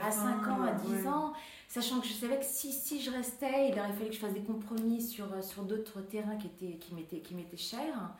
à 0.00 0.10
5 0.10 0.48
ans, 0.48 0.62
à 0.62 0.72
10 0.72 1.08
ans? 1.08 1.32
Sachant 1.66 2.00
que 2.00 2.06
je 2.06 2.12
savais 2.12 2.38
que 2.38 2.44
si, 2.44 2.70
si 2.70 3.00
je 3.00 3.10
restais, 3.10 3.70
il 3.70 3.78
aurait 3.78 3.92
fallu 3.94 4.10
que 4.10 4.14
je 4.14 4.20
fasse 4.20 4.34
des 4.34 4.42
compromis 4.42 5.00
sur, 5.00 5.26
sur 5.42 5.62
d'autres 5.62 6.02
terrains 6.02 6.36
qui, 6.36 6.48
étaient, 6.48 6.76
qui, 6.76 6.94
m'étaient, 6.94 7.20
qui 7.20 7.34
m'étaient 7.34 7.56
chers. 7.56 8.10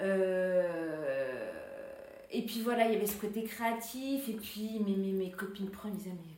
Euh, 0.00 1.50
et 2.34 2.42
puis 2.42 2.60
voilà, 2.62 2.86
il 2.86 2.92
y 2.92 2.96
avait 2.96 3.06
ce 3.06 3.16
côté 3.16 3.44
créatif. 3.44 4.28
Et 4.28 4.34
puis 4.34 4.80
mes, 4.84 4.96
mes, 4.96 5.12
mes 5.12 5.30
copines 5.30 5.70
pro 5.70 5.88
me 5.88 5.94
disaient 5.94 6.10
Mais 6.10 6.36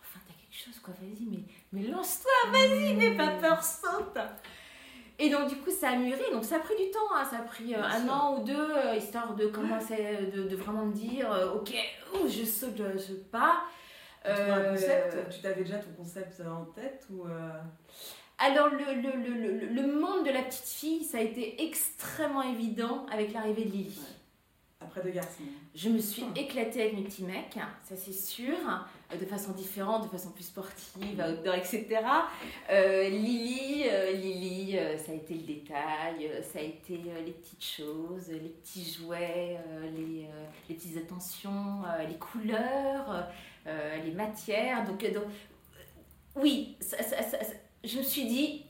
enfin, 0.00 0.20
t'as 0.26 0.34
quelque 0.34 0.64
chose, 0.64 0.78
quoi, 0.80 0.94
vas-y, 1.00 1.26
mais, 1.26 1.38
mais 1.72 1.88
lance-toi, 1.88 2.50
vas-y, 2.52 2.94
n'aie 2.94 3.16
pas 3.16 3.28
peur, 3.40 3.62
saute. 3.62 4.18
Et 5.20 5.30
donc, 5.30 5.48
du 5.48 5.56
coup, 5.56 5.70
ça 5.70 5.90
a 5.90 5.96
mûri. 5.96 6.22
Donc, 6.32 6.44
ça 6.44 6.56
a 6.56 6.58
pris 6.60 6.76
du 6.76 6.90
temps. 6.90 7.12
Hein. 7.14 7.24
Ça 7.28 7.38
a 7.38 7.42
pris 7.42 7.74
euh, 7.74 7.82
un 7.82 8.08
an 8.08 8.38
ou 8.38 8.44
deux, 8.44 8.54
euh, 8.54 8.94
histoire 8.94 9.34
de 9.34 9.46
commencer, 9.46 10.30
de, 10.34 10.42
de, 10.44 10.56
vraiment 10.56 10.86
me 10.86 10.92
dire 10.92 11.28
Ok, 11.56 11.74
je 12.28 12.44
saute, 12.44 12.80
je 12.94 12.98
saute 12.98 13.24
pas. 13.30 13.64
tu 14.24 15.40
t'avais 15.40 15.62
déjà 15.62 15.78
ton 15.78 15.92
concept 15.96 16.40
en 16.40 16.64
tête 16.66 17.06
ou 17.10 17.24
alors, 18.40 18.68
le, 18.68 18.78
le, 18.78 19.10
le, 19.16 19.66
le, 19.66 20.00
monde 20.00 20.24
de 20.24 20.30
la 20.30 20.42
petite 20.42 20.68
fille, 20.68 21.02
ça 21.02 21.18
a 21.18 21.22
été 21.22 21.60
extrêmement 21.60 22.42
évident 22.42 23.04
avec 23.10 23.32
l'arrivée 23.32 23.64
de 23.64 23.70
Lily. 23.72 24.00
Garçons. 25.06 25.42
Je 25.74 25.88
me 25.88 25.98
suis 25.98 26.24
éclatée 26.36 26.82
avec 26.82 26.94
mes 26.94 27.02
petits 27.02 27.24
mecs, 27.24 27.54
ça 27.82 27.96
c'est 27.96 28.12
sûr, 28.12 28.56
de 29.12 29.24
façon 29.24 29.52
différente, 29.52 30.04
de 30.04 30.08
façon 30.08 30.30
plus 30.30 30.44
sportive, 30.44 31.20
outdoor, 31.20 31.54
etc. 31.54 31.86
Euh, 32.70 33.08
Lily, 33.08 33.84
euh, 33.86 34.12
Lily 34.12 34.78
euh, 34.78 34.98
ça 34.98 35.12
a 35.12 35.14
été 35.14 35.34
le 35.34 35.40
détail, 35.40 36.30
ça 36.42 36.58
a 36.58 36.62
été 36.62 37.00
les 37.24 37.32
petites 37.32 37.64
choses, 37.64 38.28
les 38.28 38.50
petits 38.50 38.92
jouets, 38.98 39.58
les, 39.96 40.74
petites 40.74 40.96
attentions, 40.96 41.82
les 42.08 42.16
couleurs, 42.16 43.28
les 43.66 44.12
matières. 44.12 44.84
Donc, 44.84 45.04
oui, 46.36 46.76
je 47.84 47.98
me 47.98 48.02
suis 48.02 48.26
dit, 48.26 48.64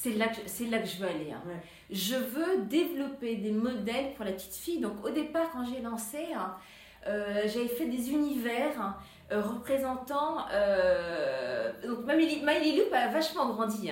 c'est 0.00 0.12
là, 0.12 0.28
que, 0.28 0.36
c'est 0.46 0.66
là 0.66 0.78
que 0.78 0.86
je 0.86 0.98
veux 0.98 1.08
aller. 1.08 1.32
Hein. 1.32 1.42
Je 1.90 2.14
veux 2.14 2.62
développer 2.62 3.34
des 3.34 3.50
modèles 3.50 4.14
pour 4.14 4.24
la 4.24 4.30
petite 4.30 4.54
fille. 4.54 4.78
Donc 4.78 5.04
au 5.04 5.10
départ, 5.10 5.50
quand 5.52 5.64
j'ai 5.64 5.80
lancé, 5.80 6.28
hein, 6.36 6.54
euh, 7.08 7.42
j'avais 7.46 7.66
fait 7.66 7.86
des 7.86 8.10
univers 8.12 8.80
hein, 8.80 8.96
euh, 9.32 9.42
représentant... 9.42 10.46
Euh, 10.52 11.72
donc 11.84 12.04
ma 12.04 12.14
Loop 12.14 12.92
a 12.92 13.08
vachement 13.08 13.48
grandi. 13.48 13.90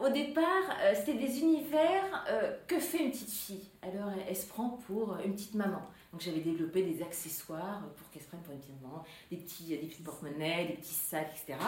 Au, 0.00 0.08
départ, 0.08 0.44
c'était 0.94 1.18
des 1.18 1.38
univers 1.38 2.24
que 2.66 2.80
fait 2.80 2.98
une 2.98 3.12
petite 3.12 3.30
fille? 3.30 3.68
Alors 3.82 4.10
elle 4.28 4.36
se 4.36 4.48
prend 4.48 4.70
pour 4.88 5.16
une 5.24 5.34
petite 5.34 5.54
maman. 5.54 5.82
Donc 6.16 6.24
j'avais 6.24 6.40
développé 6.40 6.82
des 6.82 7.02
accessoires 7.02 7.82
pour 7.94 8.08
qu'elle 8.08 8.22
se 8.22 8.28
prenne 8.28 8.40
pour 8.40 8.54
une 8.54 8.58
petite 8.58 8.80
maman, 8.80 9.04
des 9.30 9.36
petits, 9.36 9.64
des 9.64 9.86
petits 9.86 10.00
porte-monnaies, 10.00 10.64
des 10.64 10.72
petits 10.72 10.94
sacs, 10.94 11.30
etc. 11.30 11.58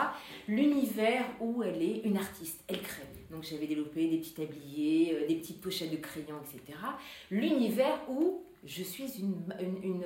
L'univers 0.48 1.26
où 1.38 1.62
elle 1.62 1.82
est 1.82 2.00
une 2.04 2.16
artiste, 2.16 2.64
elle 2.66 2.80
crée. 2.80 3.02
Donc 3.30 3.42
j'avais 3.42 3.66
développé 3.66 4.08
des 4.08 4.16
petits 4.16 4.32
tabliers, 4.32 5.14
euh, 5.14 5.28
des 5.28 5.34
petites 5.34 5.60
pochettes 5.60 5.90
de 5.90 5.98
crayons, 5.98 6.40
etc. 6.42 6.78
L'univers 7.30 8.00
où 8.08 8.42
je 8.64 8.82
suis 8.82 9.18
une, 9.20 9.54
une, 9.60 10.02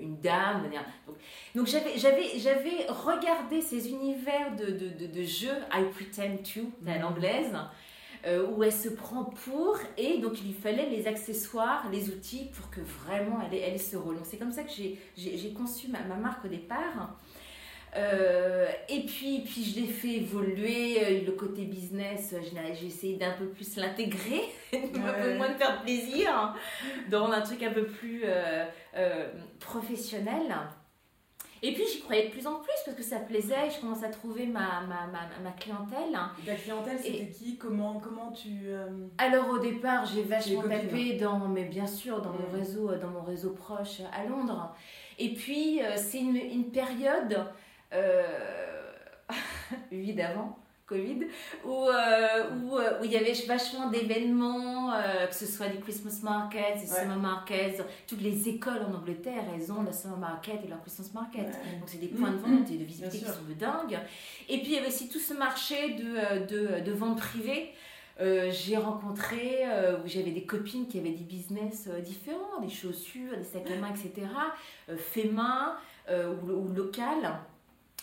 une, 0.00 0.20
dame. 0.20 0.70
Donc, 1.04 1.16
donc 1.56 1.66
j'avais, 1.66 1.98
j'avais, 1.98 2.38
j'avais 2.38 2.86
regardé 2.86 3.60
ces 3.60 3.90
univers 3.90 4.54
de, 4.54 4.66
de, 4.66 4.88
de, 4.90 5.06
de 5.12 5.22
jeux, 5.24 5.58
I 5.72 5.82
pretend 5.92 6.36
to, 6.54 6.70
à 6.86 6.98
l'anglaise, 6.98 7.52
euh, 8.26 8.46
où 8.48 8.62
elle 8.64 8.72
se 8.72 8.88
prend 8.88 9.24
pour, 9.24 9.78
et 9.96 10.18
donc 10.18 10.40
il 10.40 10.48
lui 10.48 10.52
fallait 10.52 10.88
les 10.88 11.06
accessoires, 11.06 11.88
les 11.90 12.08
outils 12.10 12.50
pour 12.52 12.70
que 12.70 12.80
vraiment 12.80 13.40
elle 13.46 13.56
ait, 13.56 13.60
elle 13.60 13.80
ce 13.80 13.96
rôle. 13.96 14.16
Donc 14.16 14.26
c'est 14.26 14.38
comme 14.38 14.52
ça 14.52 14.62
que 14.62 14.70
j'ai 14.70 15.52
conçu 15.52 15.88
ma, 15.88 16.00
ma, 16.02 16.16
marque 16.16 16.44
au 16.44 16.48
départ. 16.48 17.16
Euh, 17.96 18.66
et 18.88 19.06
puis, 19.06 19.40
puis 19.40 19.64
je 19.64 19.80
l'ai 19.80 19.86
fait 19.86 20.16
évoluer, 20.16 21.02
euh, 21.02 21.24
le 21.24 21.32
côté 21.32 21.62
business, 21.62 22.34
j'ai 22.78 22.86
essayé 22.86 23.16
d'un 23.16 23.32
peu 23.32 23.46
plus 23.46 23.76
l'intégrer, 23.76 24.42
un 24.74 25.22
peu 25.22 25.34
moins 25.36 25.48
de 25.48 25.56
faire 25.56 25.80
plaisir, 25.82 26.54
dans 27.10 27.30
un 27.30 27.40
truc 27.40 27.62
un 27.62 27.72
peu 27.72 27.86
plus 27.86 28.24
professionnel. 29.58 30.54
Et 31.62 31.72
puis 31.72 31.82
j'y 31.92 32.00
croyais 32.00 32.26
de 32.26 32.30
plus 32.30 32.46
en 32.46 32.56
plus 32.56 32.74
parce 32.84 32.96
que 32.96 33.02
ça 33.02 33.18
plaisait, 33.18 33.70
je 33.74 33.80
commençais 33.80 34.06
à 34.06 34.10
trouver 34.10 34.46
ma, 34.46 34.80
ma, 34.82 35.06
ma, 35.06 35.28
ma 35.42 35.50
clientèle. 35.58 36.18
Ta 36.46 36.54
clientèle, 36.54 36.98
c'était 36.98 37.28
qui? 37.30 37.56
Comment, 37.56 37.98
comment 37.98 38.30
tu... 38.30 38.48
Euh, 38.66 38.86
Alors 39.18 39.48
au 39.50 39.58
départ, 39.58 40.06
j'ai 40.06 40.22
vachement 40.22 40.62
tapé 40.62 41.14
dans, 41.14 41.48
mais 41.48 41.64
bien 41.64 41.86
sûr, 41.86 42.22
dans, 42.22 42.32
mon 42.32 42.50
réseau, 42.52 42.94
dans 42.94 43.08
mon 43.08 43.22
réseau 43.22 43.50
proche 43.50 44.00
à 44.12 44.24
Londres. 44.24 44.74
Et 45.18 45.34
puis 45.34 45.82
euh, 45.82 45.94
c'est 45.96 46.20
une, 46.20 46.36
une, 46.36 46.70
période, 46.70 47.46
euh... 47.92 48.22
d'avant, 50.16 50.57
Covid, 50.88 51.26
où, 51.64 51.88
euh, 51.88 52.50
où, 52.62 52.78
euh, 52.78 53.00
où, 53.00 53.04
il 53.04 53.12
y 53.12 53.16
avait 53.16 53.34
vachement 53.46 53.90
d'événements, 53.90 54.92
euh, 54.94 55.26
que 55.26 55.34
ce 55.34 55.44
soit 55.44 55.68
des 55.68 55.78
Christmas 55.78 56.20
markets, 56.22 56.80
des 56.80 56.86
summer 56.86 57.18
markets. 57.18 57.84
Toutes 58.06 58.22
les 58.22 58.48
écoles 58.48 58.80
en 58.88 58.94
Angleterre, 58.94 59.44
elles 59.54 59.70
ont 59.70 59.82
la 59.82 59.92
summer 59.92 60.16
market 60.16 60.60
et 60.64 60.68
leur 60.68 60.80
Christmas 60.80 61.10
market. 61.12 61.46
Donc, 61.46 61.86
c'est 61.86 62.00
des 62.00 62.08
points 62.08 62.30
de 62.30 62.38
vente 62.38 62.70
et 62.70 62.76
de 62.76 62.84
visibilité 62.84 63.18
qui 63.18 63.24
sont 63.24 63.44
de 63.48 63.54
dingue. 63.54 63.98
Et 64.48 64.58
puis, 64.58 64.68
il 64.68 64.72
y 64.72 64.78
avait 64.78 64.88
aussi 64.88 65.08
tout 65.08 65.18
ce 65.18 65.34
marché 65.34 65.94
de, 65.94 66.46
de, 66.46 66.80
de 66.80 66.92
vente 66.92 67.18
privée. 67.18 67.70
j'ai 68.18 68.78
rencontré 68.78 69.64
où 70.02 70.08
j'avais 70.08 70.30
des 70.30 70.44
copines 70.44 70.88
qui 70.88 70.98
avaient 70.98 71.10
des 71.10 71.24
business 71.24 71.88
différents, 72.02 72.60
des 72.62 72.70
chaussures, 72.70 73.36
des 73.36 73.44
sacs 73.44 73.70
à 73.70 73.76
main, 73.76 73.90
etc., 73.90 74.26
fait 74.96 75.28
main 75.28 75.76
ou, 76.10 76.50
ou 76.50 76.72
local. 76.72 77.38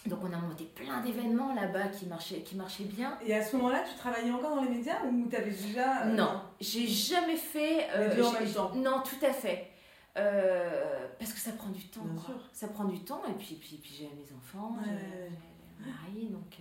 Donc 0.05 0.19
on 0.23 0.31
a 0.31 0.37
monté 0.37 0.65
plein 0.65 1.01
d'événements 1.01 1.53
là-bas 1.55 1.87
qui 1.87 2.05
marchaient, 2.05 2.41
qui 2.41 2.55
marchaient 2.55 2.83
bien. 2.83 3.17
Et 3.25 3.33
à 3.33 3.43
ce 3.43 3.55
moment-là, 3.55 3.83
tu 3.89 3.97
travaillais 3.97 4.31
encore 4.31 4.55
dans 4.55 4.63
les 4.63 4.69
médias 4.69 5.03
ou 5.03 5.27
tu 5.27 5.35
avais 5.35 5.49
déjà... 5.51 6.03
Euh, 6.03 6.13
non, 6.13 6.41
j'ai 6.59 6.85
jamais 6.85 7.37
fait... 7.37 7.87
Euh, 7.95 8.23
en 8.23 8.31
même 8.33 8.53
temps. 8.53 8.71
Non, 8.75 9.01
tout 9.03 9.25
à 9.25 9.33
fait. 9.33 9.71
Euh, 10.17 11.07
parce 11.17 11.33
que 11.33 11.39
ça 11.39 11.51
prend 11.51 11.69
du 11.69 11.83
temps. 11.87 12.03
Bien 12.05 12.21
sûr. 12.21 12.35
Ça 12.53 12.67
prend 12.67 12.85
du 12.85 12.99
temps 12.99 13.21
et 13.27 13.33
puis, 13.33 13.55
puis, 13.59 13.79
puis 13.81 13.95
j'ai 13.97 14.05
mes 14.05 14.31
enfants, 14.37 14.75
j'ai 14.83 14.91
mon 14.91 15.91
mari. 15.91 16.29
Donc, 16.29 16.57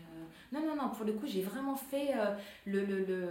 non, 0.50 0.60
non, 0.66 0.82
non, 0.82 0.88
pour 0.88 1.04
le 1.04 1.12
coup, 1.12 1.26
j'ai 1.26 1.42
vraiment 1.42 1.76
fait 1.76 2.14
le, 2.64 2.84
le, 2.84 3.04
le, 3.04 3.28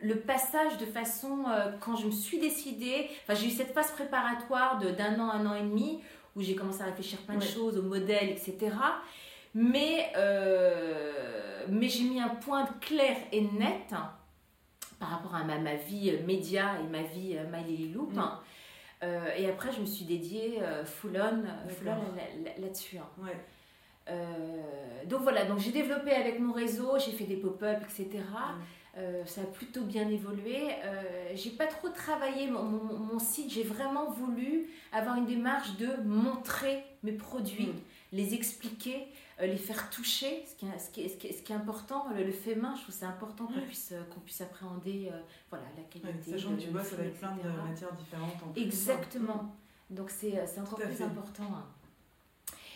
le, 0.00 0.20
passage 0.20 0.78
de 0.78 0.86
façon... 0.86 1.44
quand 1.80 1.96
je 1.96 2.06
me 2.06 2.10
suis 2.10 2.38
décidée... 2.38 3.10
Enfin, 3.24 3.34
j'ai 3.38 3.48
eu 3.48 3.50
cette 3.50 3.74
phase 3.74 3.92
préparatoire 3.92 4.78
d'un 4.78 5.20
an, 5.20 5.30
un 5.30 5.44
an 5.44 5.54
et 5.54 5.62
demi 5.62 6.00
où 6.34 6.40
j'ai 6.40 6.54
commencé 6.54 6.80
à 6.80 6.86
réfléchir 6.86 7.18
plein 7.20 7.36
de 7.36 7.42
choses, 7.42 7.76
au 7.76 7.82
modèle, 7.82 8.30
etc. 8.30 8.74
Mais, 9.54 10.10
euh, 10.16 11.64
mais 11.68 11.88
j'ai 11.88 12.04
mis 12.04 12.20
un 12.20 12.30
point 12.30 12.66
clair 12.80 13.16
et 13.32 13.42
net 13.42 13.94
par 14.98 15.08
rapport 15.10 15.34
à 15.34 15.44
ma, 15.44 15.58
ma 15.58 15.74
vie 15.74 16.12
média 16.26 16.78
et 16.80 16.88
ma 16.88 17.02
vie 17.02 17.36
euh, 17.36 17.44
My 17.50 17.64
Lily 17.64 17.92
Loop. 17.92 18.14
Mm. 18.14 18.22
Euh, 19.02 19.26
et 19.36 19.48
après, 19.50 19.72
je 19.72 19.80
me 19.80 19.86
suis 19.86 20.04
dédiée 20.04 20.60
full 20.84 21.20
on, 21.20 21.68
full 21.68 21.88
on 21.88 22.60
là-dessus. 22.62 22.98
Hein. 22.98 23.08
Ouais. 23.18 24.16
donc 25.06 25.22
voilà, 25.22 25.44
donc 25.44 25.58
j'ai 25.58 25.72
développé 25.72 26.12
avec 26.12 26.38
mon 26.38 26.52
réseau, 26.52 26.98
j'ai 26.98 27.10
fait 27.10 27.24
des 27.24 27.36
pop-up, 27.36 27.78
etc. 27.82 28.20
Mm. 28.20 29.00
ça 29.26 29.40
a 29.40 29.44
plutôt 29.44 29.82
bien 29.82 30.08
évolué. 30.08 30.68
j'ai 31.34 31.50
pas 31.50 31.66
trop 31.66 31.88
travaillé 31.88 32.46
mon, 32.46 32.62
mon, 32.62 33.18
site, 33.18 33.50
j'ai 33.50 33.64
vraiment 33.64 34.08
voulu 34.08 34.68
avoir 34.92 35.16
une 35.16 35.26
démarche 35.26 35.76
de 35.78 36.00
montrer 36.04 36.84
mes 37.02 37.10
produits, 37.10 37.66
mm. 37.66 37.80
les 38.12 38.34
expliquer, 38.34 38.98
euh, 38.98 39.21
les 39.40 39.56
faire 39.56 39.90
toucher, 39.90 40.44
ce 40.46 40.54
qui 40.56 40.66
est, 40.66 40.78
ce 40.78 40.90
qui 40.90 41.02
est, 41.02 41.08
ce 41.08 41.16
qui 41.16 41.26
est, 41.28 41.32
ce 41.32 41.42
qui 41.42 41.52
est 41.52 41.56
important, 41.56 42.06
le, 42.14 42.30
fait 42.30 42.54
main, 42.54 42.74
je 42.76 42.82
trouve 42.82 42.94
c'est 42.94 43.06
important 43.06 43.46
qu'on 43.46 43.60
puisse, 43.60 43.92
euh, 43.92 44.02
qu'on 44.12 44.20
puisse 44.20 44.40
appréhender 44.40 45.10
euh, 45.12 45.20
voilà, 45.50 45.64
la 45.76 45.82
qualité. 45.84 46.30
Ouais, 46.30 46.38
sachant 46.38 46.54
que 46.54 46.60
tu 46.60 46.70
bosses 46.70 46.92
avec 46.92 47.18
plein 47.18 47.32
de 47.32 47.68
matières 47.68 47.92
différentes. 47.94 48.36
En 48.42 48.60
Exactement. 48.60 49.54
Donc 49.90 50.10
c'est 50.10 50.40
encore 50.58 50.78
plus 50.78 51.02
important. 51.02 51.44
Hein. 51.54 51.64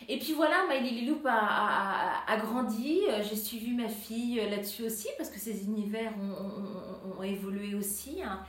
Et 0.08 0.18
puis 0.18 0.34
voilà, 0.34 0.66
My 0.68 0.80
Lily 0.80 1.06
Loop 1.06 1.24
a, 1.24 1.32
a, 1.32 2.32
a, 2.32 2.36
grandi. 2.36 3.00
J'ai 3.22 3.36
suivi 3.36 3.72
ma 3.72 3.88
fille 3.88 4.36
là-dessus 4.36 4.84
aussi 4.84 5.08
parce 5.16 5.30
que 5.30 5.38
ses 5.38 5.64
univers 5.64 6.12
ont, 6.18 7.10
ont, 7.10 7.18
ont 7.18 7.22
évolué 7.22 7.74
aussi. 7.74 8.22
Hein. 8.22 8.40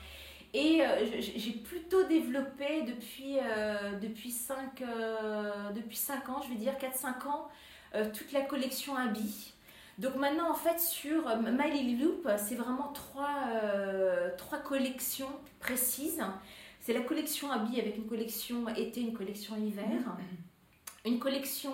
Et 0.54 0.82
j'ai 1.20 1.52
plutôt 1.52 2.04
développé 2.08 2.82
depuis, 2.84 3.38
depuis, 4.02 4.32
5, 4.32 4.84
depuis 5.76 5.96
5 5.96 6.30
ans, 6.30 6.42
je 6.42 6.50
vais 6.50 6.56
dire 6.56 6.74
4-5 6.74 7.28
ans, 7.28 7.48
euh, 7.48 7.50
toute 8.14 8.32
la 8.32 8.42
collection 8.42 8.96
habits. 8.96 9.54
Donc 9.98 10.16
maintenant, 10.16 10.52
en 10.52 10.54
fait, 10.56 10.80
sur 10.80 11.28
euh, 11.28 11.38
My 11.42 11.72
Lily 11.72 11.98
Loop, 12.04 12.30
c'est 12.38 12.56
vraiment 12.56 12.92
trois, 12.94 13.36
euh, 13.64 14.30
trois 14.38 14.60
collections 14.60 15.30
précises. 15.60 16.24
C'est 16.82 16.94
la 16.94 17.02
collection 17.02 17.52
habits 17.52 17.80
avec 17.82 17.98
une 17.98 18.06
collection 18.08 18.68
été, 18.70 19.02
une 19.02 19.14
collection 19.14 19.56
hiver. 19.58 19.86
une 21.06 21.20
collection 21.20 21.72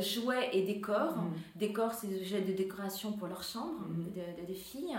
jouets 0.00 0.50
et 0.52 0.62
décors. 0.62 1.16
Mhm. 1.16 1.32
Décors, 1.56 1.92
c'est 1.92 2.06
des 2.06 2.18
objets 2.20 2.40
de 2.40 2.52
décoration 2.52 3.10
pour 3.12 3.26
leur 3.26 3.42
chambre, 3.42 3.80
Mhm. 3.88 4.12
de- 4.12 4.40
de- 4.42 4.46
des 4.46 4.54
filles. 4.54 4.96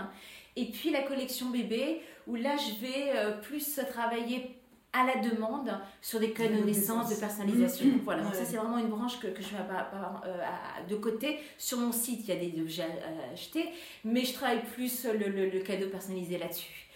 Et 0.56 0.66
puis 0.66 0.90
la 0.90 1.02
collection 1.02 1.48
bébé, 1.48 2.02
où 2.26 2.34
là, 2.36 2.54
je 2.58 2.80
vais 2.82 3.16
euh, 3.16 3.40
plus 3.40 3.80
travailler 3.90 4.60
à 4.92 5.06
la 5.06 5.16
demande 5.22 5.72
sur 6.02 6.20
des 6.20 6.32
codes 6.32 6.52
de 6.52 6.58
connaissances. 6.58 6.96
naissance, 7.08 7.10
de 7.10 7.20
personnalisation. 7.20 7.86
Mhm. 7.86 8.00
Voilà, 8.04 8.22
donc 8.24 8.34
ça, 8.34 8.44
c'est 8.44 8.56
vraiment 8.56 8.76
une 8.78 8.88
branche 8.88 9.18
que, 9.20 9.28
que 9.28 9.42
je 9.42 9.52
mets 9.54 9.64
pas- 9.66 9.84
pas- 9.84 10.20
euh, 10.26 10.42
à- 10.42 10.82
de 10.86 10.96
côté. 10.96 11.38
Sur 11.58 11.78
mon 11.78 11.92
site, 11.92 12.20
il 12.28 12.34
y 12.34 12.36
a 12.36 12.40
des 12.50 12.60
objets 12.60 12.82
à, 12.82 13.28
à 13.28 13.32
acheter, 13.32 13.70
mais 14.04 14.24
je 14.24 14.34
travaille 14.34 14.62
plus 14.74 15.06
le, 15.06 15.28
le- 15.28 15.48
le 15.48 15.60
cadeau 15.60 15.88
personnalisé 15.88 16.36
là-dessus. 16.38 16.88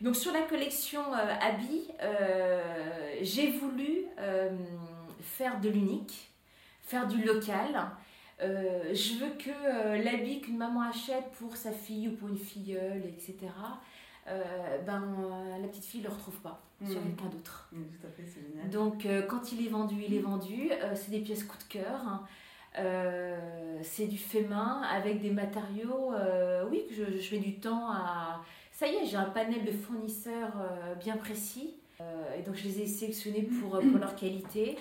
Donc 0.00 0.16
sur 0.16 0.32
la 0.32 0.42
collection 0.42 1.00
euh, 1.14 1.34
habits, 1.40 1.84
euh, 2.02 2.60
j'ai 3.22 3.52
voulu 3.52 4.04
euh, 4.18 4.50
faire 5.20 5.60
de 5.60 5.68
l'unique, 5.68 6.28
faire 6.82 7.06
du 7.06 7.22
local. 7.22 7.86
Euh, 8.42 8.92
je 8.92 9.14
veux 9.24 9.30
que 9.38 9.50
euh, 9.50 10.02
l'habit 10.02 10.40
qu'une 10.40 10.56
maman 10.56 10.82
achète 10.82 11.30
pour 11.38 11.56
sa 11.56 11.70
fille 11.70 12.08
ou 12.08 12.16
pour 12.16 12.28
une 12.28 12.36
filleule, 12.36 13.04
etc., 13.06 13.36
euh, 14.28 14.78
ben, 14.86 15.02
euh, 15.02 15.58
la 15.62 15.68
petite 15.68 15.84
fille 15.84 16.00
ne 16.00 16.06
le 16.06 16.12
retrouve 16.12 16.38
pas 16.40 16.60
sur 16.86 16.98
Mhm. 17.00 17.04
quelqu'un 17.14 17.30
d'autre. 17.30 17.68
Oui, 17.72 17.84
tout 18.00 18.06
à 18.06 18.10
fait, 18.10 18.24
c'est 18.26 18.40
génial. 18.50 18.70
Donc 18.70 19.06
euh, 19.06 19.22
quand 19.22 19.52
il 19.52 19.66
est 19.66 19.70
vendu, 19.70 19.96
il 20.06 20.14
est 20.14 20.20
vendu. 20.20 20.70
Euh, 20.72 20.92
c'est 20.94 21.10
des 21.10 21.20
pièces 21.20 21.44
coup 21.44 21.58
de 21.58 21.64
cœur. 21.64 22.00
hein. 22.06 22.24
C'est 23.82 24.06
du 24.06 24.18
fait 24.18 24.42
main 24.42 24.82
avec 24.82 25.20
des 25.20 25.30
matériaux, 25.30 26.10
oui, 26.70 26.82
que 26.88 26.94
je, 26.94 27.18
je 27.20 27.34
mets 27.34 27.40
du 27.40 27.54
temps 27.60 27.90
à... 27.90 28.42
Ça 28.72 28.88
y 28.88 28.94
est, 28.96 29.06
j'ai 29.06 29.16
un 29.16 29.26
panel 29.30 29.64
de 29.64 29.70
fournisseurs 29.70 30.52
bien 30.98 31.16
précis. 31.16 31.74
Et 32.36 32.42
donc 32.42 32.56
je 32.56 32.64
les 32.64 32.80
ai 32.82 32.86
sélectionnés 32.86 33.42
pour, 33.42 33.78
pour 33.78 33.98
leur 33.98 34.16
qualité, 34.16 34.76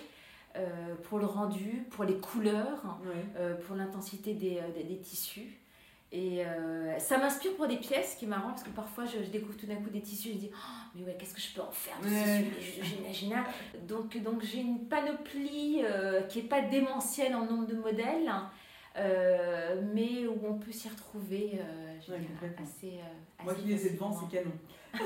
pour 1.04 1.20
le 1.20 1.26
rendu, 1.28 1.86
pour 1.92 2.04
les 2.04 2.16
couleurs, 2.18 2.98
pour 3.68 3.76
l'intensité 3.76 4.34
des, 4.34 4.60
des, 4.76 4.84
des 4.84 4.98
tissus. 4.98 5.60
Et 6.16 6.46
euh, 6.46 7.00
ça 7.00 7.18
m'inspire 7.18 7.56
pour 7.56 7.66
des 7.68 7.78
pièces, 7.78 8.14
qui 8.20 8.26
est 8.26 8.28
marrant, 8.28 8.50
parce 8.50 8.62
que 8.62 8.70
parfois 8.70 9.06
je, 9.06 9.24
je 9.24 9.30
découvre 9.32 9.58
tout 9.58 9.66
d'un 9.66 9.78
coup 9.78 9.90
des 9.90 10.02
tissus, 10.02 10.30
je 10.34 10.38
dis 10.38 10.52
Oh, 10.54 10.58
mais 10.94 11.04
ouais, 11.06 11.16
qu'est-ce 11.20 11.34
que 11.34 11.42
je 11.42 11.52
peux 11.56 11.62
en 11.62 11.72
faire 11.72 12.00
de 12.02 12.08
ce 12.08 12.12
tissu? 12.60 12.96
Donc, 13.88 14.16
donc 14.22 14.44
j'ai 14.44 14.60
une 14.60 14.88
panoplie 14.88 15.82
euh, 15.84 16.22
qui 16.22 16.44
n'est 16.44 16.48
pas 16.48 16.62
démentielle 16.62 17.34
en 17.36 17.46
nombre 17.48 17.66
de 17.66 17.76
modèles, 17.76 18.32
euh, 18.96 19.82
mais 19.92 20.28
où 20.28 20.40
on 20.48 20.54
peut 20.60 20.72
s'y 20.72 20.88
retrouver 20.88 21.60
Ouais, 22.08 22.20
assez, 22.62 23.00
Moi 23.44 23.56
qui 23.56 23.66
les 23.70 23.88
ai 23.88 23.90
devant, 23.92 24.12
c'est 24.14 24.30
canon. 24.38 24.52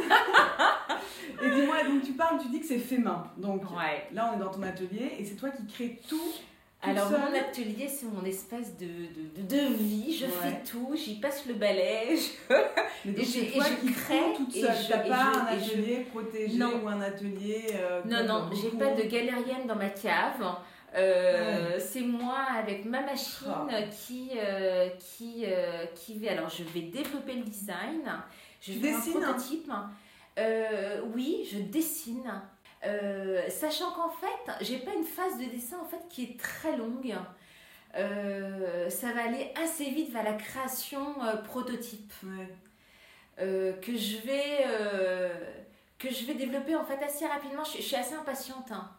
et 1.41 1.49
dis-moi, 1.49 1.83
donc 1.83 2.03
tu 2.03 2.13
parles, 2.13 2.39
tu 2.41 2.49
dis 2.49 2.59
que 2.59 2.65
c'est 2.65 2.79
fait 2.79 2.97
main. 2.97 3.31
Donc 3.37 3.61
Ouais. 3.71 4.07
là, 4.11 4.31
on 4.33 4.35
est 4.37 4.43
dans 4.43 4.51
ton 4.51 4.63
atelier 4.63 5.13
et 5.19 5.23
c'est 5.23 5.35
toi 5.35 5.49
qui 5.51 5.65
crées 5.67 5.99
tout. 6.09 6.19
Alors 6.81 7.10
seule 7.10 7.17
mon 7.17 7.34
atelier 7.36 7.88
c'est 7.88 8.05
mon 8.05 8.24
espèce 8.24 8.77
de, 8.77 8.86
de, 8.86 9.41
de, 9.41 9.55
de 9.69 9.74
vie, 9.74 10.15
je 10.15 10.25
Ouais. 10.25 10.31
fais 10.43 10.63
tout, 10.69 10.96
j'y 10.96 11.15
passe 11.19 11.46
le 11.48 11.55
balai, 11.55 12.15
je- 12.15 12.53
Et 13.10 13.24
je- 13.24 13.39
et 13.39 13.91
crée, 13.93 14.34
toute 14.36 14.55
et 14.55 14.62
seule. 14.62 14.75
je- 14.84 14.88
T'as 14.89 15.00
pas 15.00 15.24
un 15.39 15.46
atelier 15.48 16.05
protégé 16.12 16.57
Non. 16.57 16.81
ou 16.84 16.88
un 16.88 17.01
atelier. 17.01 17.65
euh, 17.74 18.01
Non, 18.05 18.24
non, 18.25 18.50
j'ai 18.53 18.69
pas 18.77 18.93
de 18.93 19.03
galérienne 19.03 19.65
dans 19.67 19.75
ma 19.75 19.89
cave. 19.89 20.55
Euh, 20.96 21.77
C'est 21.79 22.01
moi 22.01 22.38
avec 22.57 22.86
ma 22.86 23.01
machine 23.01 23.48
Ah. 23.69 23.81
qui, 23.91 24.31
euh, 24.38 24.89
qui, 25.00 25.43
euh, 25.46 25.86
qui 25.96 26.17
vais. 26.17 26.29
Alors, 26.29 26.50
je 26.50 26.63
vais 26.63 26.81
développer 26.88 27.34
le 27.34 27.43
design. 27.43 28.03
Je 28.62 28.74
vais 28.74 28.93
un 28.93 29.00
prototype. 29.01 29.69
Euh, 30.39 31.01
oui, 31.15 31.48
je 31.51 31.60
dessine. 31.60 32.31
Euh, 32.86 33.41
sachant 33.50 33.91
qu'en 33.91 34.10
fait, 34.10 34.51
j'ai 34.63 34.77
pas 34.79 34.93
une 34.93 35.03
phase 35.03 35.38
de 35.39 35.46
dessin 35.46 35.77
en 35.81 35.86
fait 35.86 36.07
qui 36.10 36.24
est 36.24 36.39
très 36.39 36.77
longue. 36.77 37.15
Euh, 37.96 38.89
ça 38.89 39.12
va 39.13 39.24
aller 39.24 39.51
assez 39.62 39.86
vite 39.89 40.12
vers 40.12 40.24
la 40.24 40.34
création 40.34 41.15
euh, 41.24 41.38
prototype 41.38 42.13
Ouais. 42.24 42.48
que 43.81 43.96
je 43.98 44.18
vais 44.18 44.66
que 45.98 46.09
je 46.11 46.25
vais 46.25 46.35
développer 46.35 46.75
en 46.75 46.83
fait 46.85 47.01
assez 47.03 47.25
rapidement. 47.25 47.63
Je, 47.63 47.77
je 47.77 47.81
suis 47.81 47.96
assez 47.96 48.13
impatiente, 48.13 48.72
hein. 48.72 48.90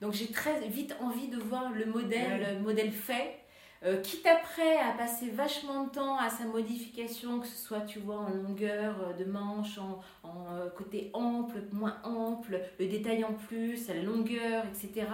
donc 0.00 0.14
j'ai 0.14 0.28
très 0.28 0.60
vite 0.68 0.94
envie 1.00 1.28
de 1.28 1.38
voir 1.38 1.70
le 1.70 1.84
modèle, 1.84 2.40
Ouais. 2.42 2.54
modèle 2.60 2.92
fait. 2.92 3.38
Euh, 3.84 4.00
quitte 4.00 4.26
après 4.26 4.76
à 4.78 4.90
passer 4.98 5.30
vachement 5.30 5.84
de 5.84 5.90
temps 5.90 6.18
à 6.18 6.28
sa 6.30 6.44
modification, 6.44 7.38
que 7.38 7.46
ce 7.46 7.56
soit 7.56 7.82
tu 7.82 8.00
vois 8.00 8.16
en 8.16 8.28
longueur 8.30 8.96
euh, 9.00 9.12
de 9.12 9.24
manche, 9.24 9.78
en, 9.78 10.00
en, 10.24 10.52
euh, 10.52 10.68
côté 10.76 11.10
ample, 11.12 11.58
moins 11.70 11.96
ample, 12.02 12.60
le 12.80 12.86
détail 12.88 13.22
en 13.22 13.34
plus, 13.34 13.86
la 13.88 14.02
longueur, 14.02 14.64
etc. 14.66 15.06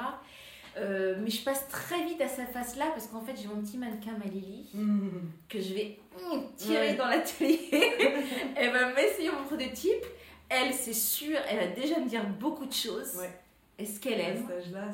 Euh, 0.77 1.17
mais 1.23 1.31
je 1.31 1.45
passe 1.45 1.69
très 1.69 2.03
vite 2.05 2.21
à 2.21 2.27
cette 2.27 2.49
phase-là 2.49 2.87
parce 2.95 3.07
qu'en 3.07 3.21
fait 3.21 3.35
j'ai 3.41 3.47
mon 3.47 3.61
petit 3.61 3.77
mannequin 3.79 4.13
Malili 4.19 4.67
Mmh. 4.75 5.09
que 5.49 5.61
je 5.61 5.73
vais 5.75 5.99
hum, 6.33 6.43
tirer 6.57 6.89
Ouais. 6.89 6.95
dans 6.97 7.07
l'atelier. 7.07 7.61
elle 8.57 8.73
va 8.73 8.93
m'essayer 8.93 9.31
mon 9.31 9.45
prototype. 9.45 10.05
Elle, 10.49 10.73
c'est 10.73 10.93
sûr, 10.95 11.39
elle 11.49 11.59
va 11.69 11.75
déjà 11.81 12.01
me 12.01 12.09
dire 12.09 12.25
beaucoup 12.41 12.67
de 12.67 12.73
choses. 12.73 13.17
Ouais. 13.19 13.31
Est-ce 13.79 14.01
qu'elle 14.01 14.21
À 14.21 14.29
aime 14.31 14.49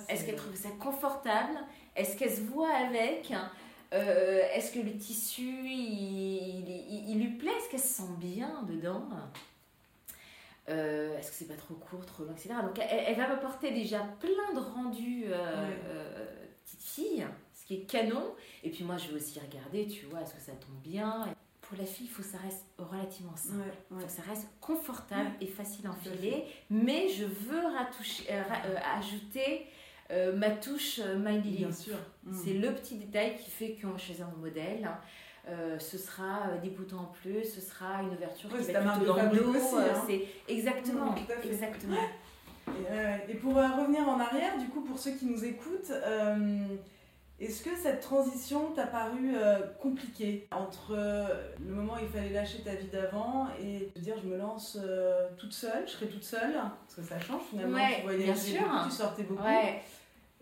Est-ce 0.08 0.24
qu'elle 0.26 0.36
trouve 0.36 0.54
ça 0.56 0.70
confortable 0.80 1.52
Est-ce 1.96 2.16
qu'elle 2.16 2.30
se 2.34 2.40
voit 2.42 2.72
avec 2.72 3.32
Euh, 3.92 4.42
Est-ce 4.54 4.72
que 4.72 4.78
le 4.78 4.92
tissu, 4.96 5.42
il, 5.42 6.68
il- 6.68 7.10
il 7.10 7.18
lui 7.18 7.36
plaît? 7.36 7.50
Est-ce 7.58 7.70
qu'elle 7.70 7.80
se 7.80 7.88
sent 8.02 8.12
bien 8.18 8.62
dedans? 8.68 9.02
Euh, 10.68 11.18
Est-ce 11.18 11.30
que 11.30 11.34
c'est 11.36 11.48
pas 11.48 11.54
trop 11.56 11.74
court, 11.74 12.04
trop 12.06 12.24
long, 12.24 12.32
etc. 12.32 12.50
Donc 12.62 12.78
elle, 12.78 13.04
elle 13.08 13.16
va 13.16 13.28
m'apporter 13.28 13.72
déjà 13.72 14.00
plein 14.20 14.54
de 14.54 14.60
rendus 14.60 15.24
euh, 15.26 15.68
Ouais. 15.68 15.76
euh, 15.88 16.26
petite 16.64 16.82
fille, 16.82 17.26
ce 17.54 17.66
qui 17.66 17.74
est 17.74 17.80
canon. 17.90 18.34
Et 18.62 18.70
puis 18.70 18.84
moi, 18.84 18.96
je 18.96 19.08
vais 19.08 19.14
aussi 19.16 19.40
regarder, 19.40 19.86
tu 19.88 20.06
vois, 20.06 20.20
est-ce 20.20 20.34
que 20.34 20.40
ça 20.40 20.52
tombe 20.52 20.78
bien? 20.84 21.26
Pour 21.62 21.76
la 21.78 21.84
fille, 21.86 22.06
il 22.06 22.10
faut 22.10 22.22
que 22.22 22.28
ça 22.28 22.38
reste 22.38 22.64
relativement 22.78 23.36
simple. 23.36 23.58
Ouais, 23.58 23.96
ouais. 23.96 24.00
faut 24.02 24.06
que 24.06 24.12
ça 24.12 24.22
reste 24.22 24.48
confortable 24.60 25.30
et 25.40 25.46
facile 25.46 25.86
à 25.86 25.90
enfiler, 25.90 26.44
mais 26.68 27.08
je 27.08 27.24
veux 27.24 27.60
ratoucher, 27.76 28.24
ra- 28.32 28.62
euh, 28.66 28.76
ajouter 28.98 29.66
euh, 30.10 30.34
ma 30.36 30.50
touche 30.50 31.00
euh, 31.00 31.16
My 31.18 31.40
Lily. 31.40 31.58
Bien 31.64 31.72
sûr. 31.72 31.94
Mmh. 32.24 32.32
C'est 32.44 32.52
le 32.54 32.72
petit 32.74 32.96
détail 32.96 33.36
qui 33.36 33.50
fait 33.50 33.76
qu'on 33.80 33.88
va 33.90 33.98
choisir 33.98 34.26
un 34.26 34.40
modèle. 34.40 34.88
Euh, 35.48 35.78
ce 35.78 35.96
sera 35.98 36.48
des 36.62 36.68
boutons 36.70 36.98
en 36.98 37.12
plus, 37.22 37.44
ce 37.44 37.60
sera 37.60 38.02
une 38.02 38.10
ouverture 38.10 38.52
Ouais, 38.52 38.58
qui 38.58 38.64
c'est 38.66 38.72
va 38.72 38.92
plutôt 38.92 39.06
dans 39.06 39.18
hein. 39.18 40.02
c'est 40.06 40.26
exactement, 40.48 41.12
Mmh, 41.12 41.48
exactement. 41.48 41.96
Et, 42.68 42.70
euh, 42.92 43.16
et 43.28 43.34
pour 43.34 43.54
revenir 43.54 44.06
en 44.08 44.20
arrière, 44.20 44.58
du 44.58 44.66
coup, 44.68 44.82
pour 44.82 44.98
ceux 44.98 45.12
qui 45.12 45.24
nous 45.26 45.44
écoutent, 45.44 45.90
est-ce 47.40 47.62
que 47.62 47.74
cette 47.74 48.00
transition 48.00 48.70
t'a 48.72 48.86
paru 48.86 49.32
euh, 49.34 49.60
compliquée 49.80 50.46
entre 50.52 50.92
euh, 50.94 51.24
le 51.66 51.72
moment 51.74 51.94
où 51.94 52.02
il 52.02 52.08
fallait 52.08 52.34
lâcher 52.34 52.58
ta 52.62 52.74
vie 52.74 52.88
d'avant 52.88 53.48
et 53.58 53.90
de 53.96 54.00
dire 54.00 54.14
je 54.22 54.28
me 54.28 54.36
lance 54.36 54.76
euh, 54.78 55.26
toute 55.38 55.54
seule, 55.54 55.84
je 55.86 55.92
serai 55.92 56.08
toute 56.08 56.22
seule 56.22 56.52
Parce 56.52 56.94
que 56.96 57.02
ça 57.02 57.18
change 57.18 57.40
finalement, 57.48 57.78
Ouais, 57.78 57.96
tu 57.96 58.02
voyageais 58.02 58.24
bien 58.24 58.34
sûr. 58.36 58.60
beaucoup, 58.60 58.84
tu 58.90 58.94
sortais 58.94 59.22
beaucoup. 59.22 59.42
Ouais. 59.42 59.80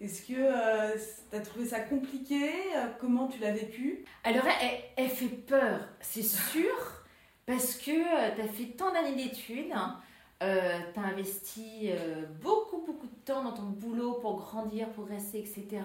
Est-ce 0.01 0.23
que 0.23 0.35
euh, 0.37 0.97
t'as 1.31 1.41
trouvé 1.41 1.67
ça 1.67 1.81
compliqué 1.81 2.51
Euh, 2.77 2.87
Comment 3.01 3.27
tu 3.27 3.41
l'as 3.41 3.53
vécu? 3.53 4.05
Alors, 4.25 4.45
elle, 4.63 4.79
elle 4.97 5.11
fait 5.11 5.27
peur, 5.27 5.81
c'est 6.01 6.23
sûr, 6.23 7.03
parce 7.47 7.77
que 7.77 8.35
tu 8.35 8.41
as 8.41 8.49
fait 8.49 8.77
tant 8.77 8.93
d'années 8.93 9.17
d'études, 9.17 9.73
euh, 10.43 10.79
tu 10.95 11.01
as 11.01 11.03
investi 11.03 11.91
euh, 11.91 12.27
beaucoup, 12.41 12.85
beaucoup 12.87 13.09
de 13.09 13.25
temps 13.25 13.43
dans 13.43 13.53
ton 13.53 13.65
boulot 13.65 14.15
pour 14.15 14.37
grandir, 14.37 14.89
progresser, 14.91 15.39
etc. 15.39 15.83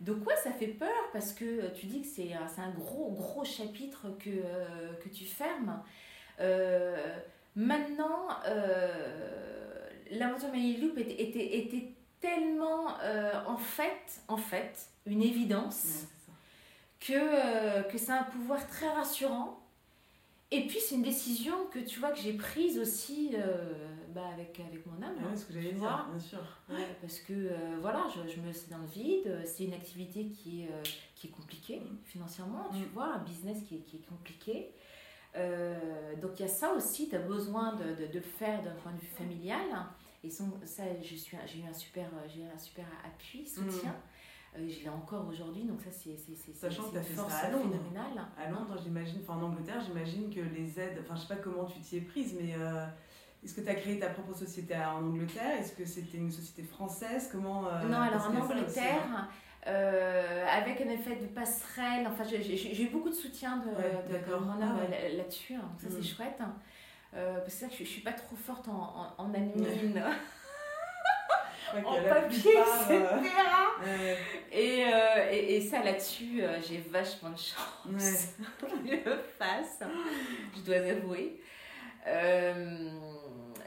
Donc, 0.00 0.26
ouais, 0.26 0.36
ça 0.42 0.50
fait 0.50 0.66
peur? 0.68 0.88
Parce 1.12 1.32
que 1.32 1.44
euh, 1.44 1.68
tu 1.74 1.86
dis 1.86 2.02
que 2.02 2.08
c'est 2.08 2.32
un, 2.32 2.70
gros, 2.70 3.12
gros 3.12 3.44
chapitre 3.44 4.06
que, 4.18 4.30
euh, 4.30 4.92
que 5.02 5.08
tu 5.08 5.24
fermes. 5.24 5.80
Euh, 6.40 6.96
maintenant, 7.54 8.28
euh, 8.46 9.88
l'aventure 10.10 10.50
Many 10.50 10.76
Loop 10.78 10.98
était, 10.98 11.22
était, 11.22 11.58
était 11.58 11.88
tellement, 12.20 12.98
euh, 13.02 13.32
en 13.46 13.56
fait, 13.58 14.20
en 14.28 14.36
fait, 14.36 14.88
une 15.06 15.22
évidence 15.22 16.06
que, 17.00 17.12
euh, 17.14 17.82
que 17.84 17.98
c'est 17.98 18.12
un 18.12 18.24
pouvoir 18.24 18.66
très 18.68 18.88
rassurant. 18.88 19.60
Et 20.50 20.66
puis 20.66 20.78
c'est 20.80 20.94
une 20.94 21.02
décision 21.02 21.66
que 21.70 21.78
tu 21.78 22.00
vois 22.00 22.10
que 22.10 22.18
j'ai 22.18 22.32
prise 22.32 22.78
aussi 22.78 23.32
euh, 23.34 23.74
bah, 24.14 24.22
avec, 24.32 24.58
avec 24.60 24.86
mon 24.86 24.94
âme. 25.02 25.14
Ah 25.18 25.24
hein, 25.26 25.30
ouais, 25.30 25.36
ce 25.36 25.44
que 25.44 25.52
j'allais 25.52 25.72
dire, 25.72 26.06
bien 26.10 26.18
sûr. 26.18 26.38
Ouais, 26.70 26.96
parce 27.02 27.18
que 27.20 27.34
euh, 27.34 27.76
voilà, 27.82 28.06
je, 28.14 28.32
je 28.32 28.40
me 28.40 28.46
laisse 28.46 28.66
dans 28.70 28.78
le 28.78 28.86
vide. 28.86 29.42
C'est 29.44 29.64
une 29.64 29.74
activité 29.74 30.24
qui 30.30 30.62
est, 30.62 30.68
euh, 30.68 30.82
qui 31.16 31.26
est 31.26 31.30
compliquée 31.30 31.82
financièrement, 32.06 32.66
tu 32.72 32.78
Mm. 32.78 32.90
vois, 32.94 33.12
un 33.14 33.18
business 33.18 33.58
qui 33.68 33.76
est, 33.76 33.80
qui 33.80 33.96
est 33.96 34.06
compliqué. 34.08 34.70
Donc 36.20 36.32
il 36.40 36.42
y 36.42 36.44
a 36.44 36.48
ça 36.48 36.72
aussi, 36.72 37.08
tu 37.08 37.14
as 37.14 37.20
besoin 37.20 37.74
de, 37.76 37.84
de, 37.94 38.06
de 38.08 38.14
le 38.18 38.20
faire 38.22 38.60
d'un 38.64 38.74
point 38.82 38.90
de 38.90 38.98
vue 38.98 39.06
familial. 39.06 39.60
Et 40.24 40.30
son- 40.30 40.52
ça, 40.64 40.82
je 41.00 41.14
suis- 41.14 41.36
j'ai 41.46 41.60
eu 41.60 41.66
un 41.68 41.72
super, 41.74 42.06
euh, 42.14 42.54
un 42.54 42.58
super 42.58 42.84
appui, 43.04 43.46
soutien. 43.46 43.94
Euh, 44.56 44.66
je 44.68 44.82
l'ai 44.82 44.88
encore 44.88 45.26
aujourd'hui, 45.28 45.64
donc 45.64 45.80
ça 45.80 45.90
c'est 45.92 46.16
c'est- 46.16 46.34
c'est- 46.34 46.52
c'est- 46.54 46.66
Mm. 46.66 46.70
Sachant 46.70 46.82
que 46.84 46.94
t'as 46.94 46.98
une 47.00 47.04
fait 47.04 47.14
force 47.14 47.32
ça 47.32 47.38
à 47.46 47.50
Londres. 47.50 47.70
phénoménale. 47.70 48.26
À 48.36 48.50
Londres, 48.50 48.76
j'imagine, 48.82 49.20
enfin 49.22 49.38
en 49.38 49.42
Angleterre, 49.44 49.80
j'imagine 49.86 50.30
que 50.34 50.40
les 50.40 50.80
aides, 50.80 50.98
enfin 51.04 51.14
je 51.14 51.20
sais 51.20 51.28
pas 51.34 51.40
comment 51.40 51.64
tu 51.66 51.78
t'y 51.80 51.98
es 51.98 52.00
prise, 52.00 52.34
mais 52.40 52.54
euh, 52.56 52.84
est-ce 53.44 53.54
que 53.54 53.60
tu 53.60 53.68
as 53.68 53.74
créé 53.74 53.98
ta 54.00 54.08
propre 54.08 54.34
société 54.34 54.74
en 54.74 55.04
Angleterre? 55.06 55.60
Est-ce 55.60 55.72
que 55.74 55.84
c'était 55.84 56.16
une 56.16 56.32
société 56.32 56.62
française? 56.64 57.28
Comment 57.30 57.68
euh, 57.68 57.84
Non, 57.84 57.98
alors 58.00 58.26
en 58.28 58.34
Angleterre, 58.36 59.28
euh, 59.66 60.46
avec 60.48 60.80
un 60.80 60.88
effet 60.88 61.16
de 61.16 61.26
passerelle. 61.26 62.06
Enfin, 62.08 62.24
j'ai- 62.24 62.82
eu 62.82 62.88
beaucoup 62.88 63.10
de 63.10 63.14
soutien 63.14 63.58
de, 63.58 63.68
Ouais, 63.68 64.02
de- 64.08 64.18
Ah 64.62 64.76
ouais. 64.90 65.12
là-dessus, 65.16 65.54
hein. 65.54 65.60
donc 65.70 65.80
ça 65.80 65.88
Mm. 65.88 65.92
c'est 66.02 66.08
chouette. 66.08 66.40
Euh, 67.14 67.38
parce 67.40 67.54
que 67.54 67.66
que 67.66 67.72
je, 67.72 67.78
je 67.84 67.88
suis 67.88 68.02
pas 68.02 68.12
trop 68.12 68.36
forte 68.36 68.68
en, 68.68 69.12
en, 69.18 69.24
en 69.24 69.28
admin, 69.34 70.10
Ouais, 71.74 71.84
en 71.84 72.02
papier, 72.02 72.52
etc. 72.52 73.04
euh, 73.86 74.14
Et, 74.50 74.84
euh, 74.86 75.30
et, 75.30 75.56
et 75.56 75.60
ça 75.60 75.82
là-dessus, 75.82 76.42
euh, 76.42 76.58
j'ai 76.66 76.78
vachement 76.78 77.28
de 77.30 77.36
chance 77.36 77.86
ouais. 77.86 78.68
qu'il 78.84 79.04
le 79.04 79.18
fasse, 79.38 79.80
je 80.56 80.60
dois 80.62 80.76
avouer. 80.76 81.38
Euh, 82.06 82.90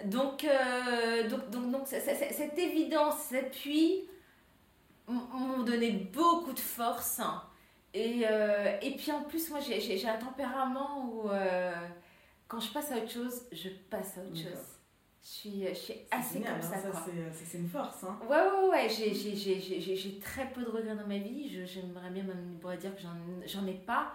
donc, 0.05 0.43
euh, 0.45 1.27
donc, 1.29 1.49
donc, 1.51 1.71
donc, 1.71 1.87
ça- 1.87 1.99
ça- 1.99 2.15
ça- 2.15 2.31
cette 2.33 2.57
évidence, 2.57 3.15
cet 3.29 3.45
appui 3.47 4.09
m'ont 5.07 5.61
donné 5.61 5.91
beaucoup 5.91 6.53
de 6.53 6.59
force. 6.59 7.21
Et, 7.93 8.23
euh, 8.27 8.77
et 8.81 8.95
puis 8.95 9.11
en 9.11 9.21
plus, 9.23 9.49
moi, 9.51 9.59
j'ai- 9.59 9.79
un 10.07 10.17
tempérament 10.17 11.05
où 11.05 11.29
euh, 11.29 11.71
quand 12.51 12.59
je 12.59 12.73
passe 12.73 12.91
à 12.91 12.97
autre 12.97 13.09
chose, 13.09 13.43
je 13.53 13.69
passe 13.89 14.17
à 14.17 14.21
autre 14.23 14.35
chose. 14.35 14.67
Je 15.23 15.29
suis, 15.29 15.65
je 15.69 15.73
suis 15.73 15.93
assez 16.11 16.33
génial, 16.39 16.59
comme 16.59 16.61
ça, 16.69 16.75
hein, 16.75 16.81
c'est- 17.05 17.31
ça, 17.39 17.45
c'est 17.49 17.57
une 17.59 17.69
force. 17.69 18.03
Hein. 18.03 18.19
Ouais, 18.27 18.35
ouais, 18.35 18.69
ouais, 18.69 18.89
j'ai- 18.89 19.13
très 20.19 20.49
peu 20.49 20.61
de 20.61 20.67
regrets 20.69 20.95
dans 20.95 21.07
ma 21.07 21.17
vie. 21.17 21.47
J'aimerais 21.65 22.09
bien 22.09 22.23
même 22.23 22.57
dire 22.77 22.93
que 22.93 23.01
j'en- 23.47 23.65
ai 23.67 23.75
pas. 23.75 24.11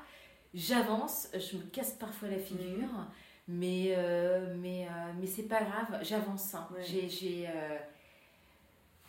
J'avance, 0.52 1.28
je 1.32 1.56
me 1.56 1.62
casse 1.70 1.92
parfois 1.92 2.28
la 2.28 2.38
figure, 2.38 3.06
mais, 3.48 3.94
euh, 3.96 4.54
mais, 4.58 4.86
euh, 4.86 4.90
mais 5.18 5.26
c'est 5.26 5.44
pas 5.44 5.62
grave, 5.62 5.98
j'avance. 6.02 6.54
hein. 6.54 6.68
Ouais. 6.74 6.82
J'ai- 6.84 7.08
J'ai 7.08 7.48
euh, 7.48 7.78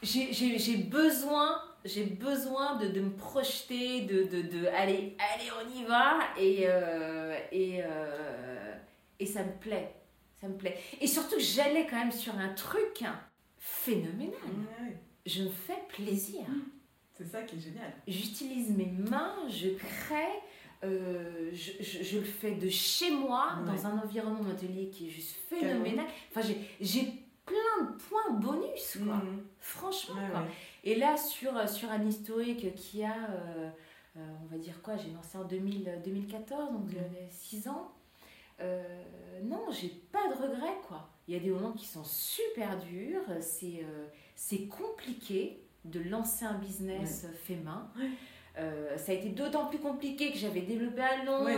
j'ai- 0.04 0.32
j'ai- 0.32 0.58
j'ai 0.58 0.78
besoin, 0.78 1.62
j'ai 1.84 2.04
besoin 2.06 2.78
de, 2.78 2.88
de 2.88 3.02
me 3.02 3.10
projeter, 3.12 4.02
de, 4.02 4.24
de, 4.24 4.42
de 4.44 4.68
allez, 4.68 5.18
allez, 5.34 5.50
on 5.60 5.78
y 5.80 5.84
va, 5.84 6.20
et, 6.38 6.64
euh, 6.68 7.38
et, 7.52 7.82
euh, 7.84 8.77
et 9.20 9.26
ça 9.26 9.44
me 9.44 9.52
plaît. 9.60 9.94
Ça 10.42 10.48
me 10.48 10.56
plaît. 10.56 10.78
Et 11.02 11.08
surtout 11.08 11.36
j'allais 11.40 11.88
quand 11.88 11.98
même 11.98 12.12
sur 12.12 12.36
un 12.38 12.50
truc 12.54 13.04
phénoménal 13.58 14.34
Ouais, 14.44 14.98
je 15.26 15.44
me 15.44 15.50
fais 15.50 15.82
plaisir. 15.90 16.42
C'est 17.18 17.26
ça 17.26 17.42
qui 17.42 17.56
est 17.58 17.60
génial. 17.60 17.92
J'utilise 18.08 18.70
mes 18.78 18.86
mains, 18.86 19.36
je 19.50 19.70
crée, 19.70 20.40
euh, 20.84 21.50
je, 21.52 21.72
je- 21.84 22.04
je 22.04 22.20
le 22.20 22.24
fais 22.24 22.52
de 22.52 22.70
chez 22.70 23.10
moi, 23.12 23.54
Ouais. 23.60 23.66
dans 23.66 23.88
un 23.88 23.98
environnement 24.00 24.48
atelier 24.52 24.90
qui 24.90 25.08
est 25.08 25.10
juste 25.10 25.36
phénoménal. 25.50 26.06
Enfin, 26.30 26.48
j'ai- 26.80 27.14
plein 27.48 27.86
de 27.86 27.92
points 27.98 28.30
bonus, 28.34 28.98
quoi. 29.06 29.16
Mhm. 29.16 29.42
Franchement, 29.62 30.16
Ouais, 30.16 30.30
quoi. 30.32 30.42
ouais. 30.42 30.48
Et 30.84 30.96
là, 30.96 31.16
sur, 31.16 31.68
sur 31.70 31.90
un 31.90 32.06
historique 32.06 32.76
qui 32.76 33.04
a, 33.06 33.16
euh, 33.32 33.70
euh, 34.18 34.20
on 34.44 34.46
va 34.48 34.58
dire 34.58 34.82
quoi, 34.82 34.98
j'ai 34.98 35.10
lancé 35.12 35.38
en 35.38 35.46
2000, 35.46 36.02
2014, 36.04 36.74
donc 36.74 36.92
Mhm. 36.92 37.00
6 37.32 37.68
ans. 37.70 37.90
Euh, 38.62 38.84
non, 39.44 39.66
j'ai 39.72 39.90
pas 40.12 40.28
de 40.30 40.34
regrets, 40.34 40.78
quoi. 40.88 41.10
Il 41.28 41.34
y 41.34 41.38
a 41.38 41.40
des 41.42 41.50
moments 41.50 41.74
qui 41.74 41.86
sont 41.86 42.04
super 42.04 42.78
durs, 42.78 43.22
c'est 43.42 43.84
euh, 43.84 44.08
compliqué 44.68 45.62
de 45.86 46.00
lancer 46.02 46.46
un 46.46 46.54
business 46.56 47.26
fait 47.44 47.56
main. 47.58 47.92
Euh, 48.58 48.98
ça 48.98 49.12
a 49.12 49.16
été 49.16 49.30
d'autant 49.30 49.68
plus 49.68 49.78
compliqué 49.78 50.32
que 50.32 50.38
j'avais 50.40 50.62
développé 50.62 51.02
à 51.02 51.24
Londres, 51.24 51.46
Ouais, 51.46 51.58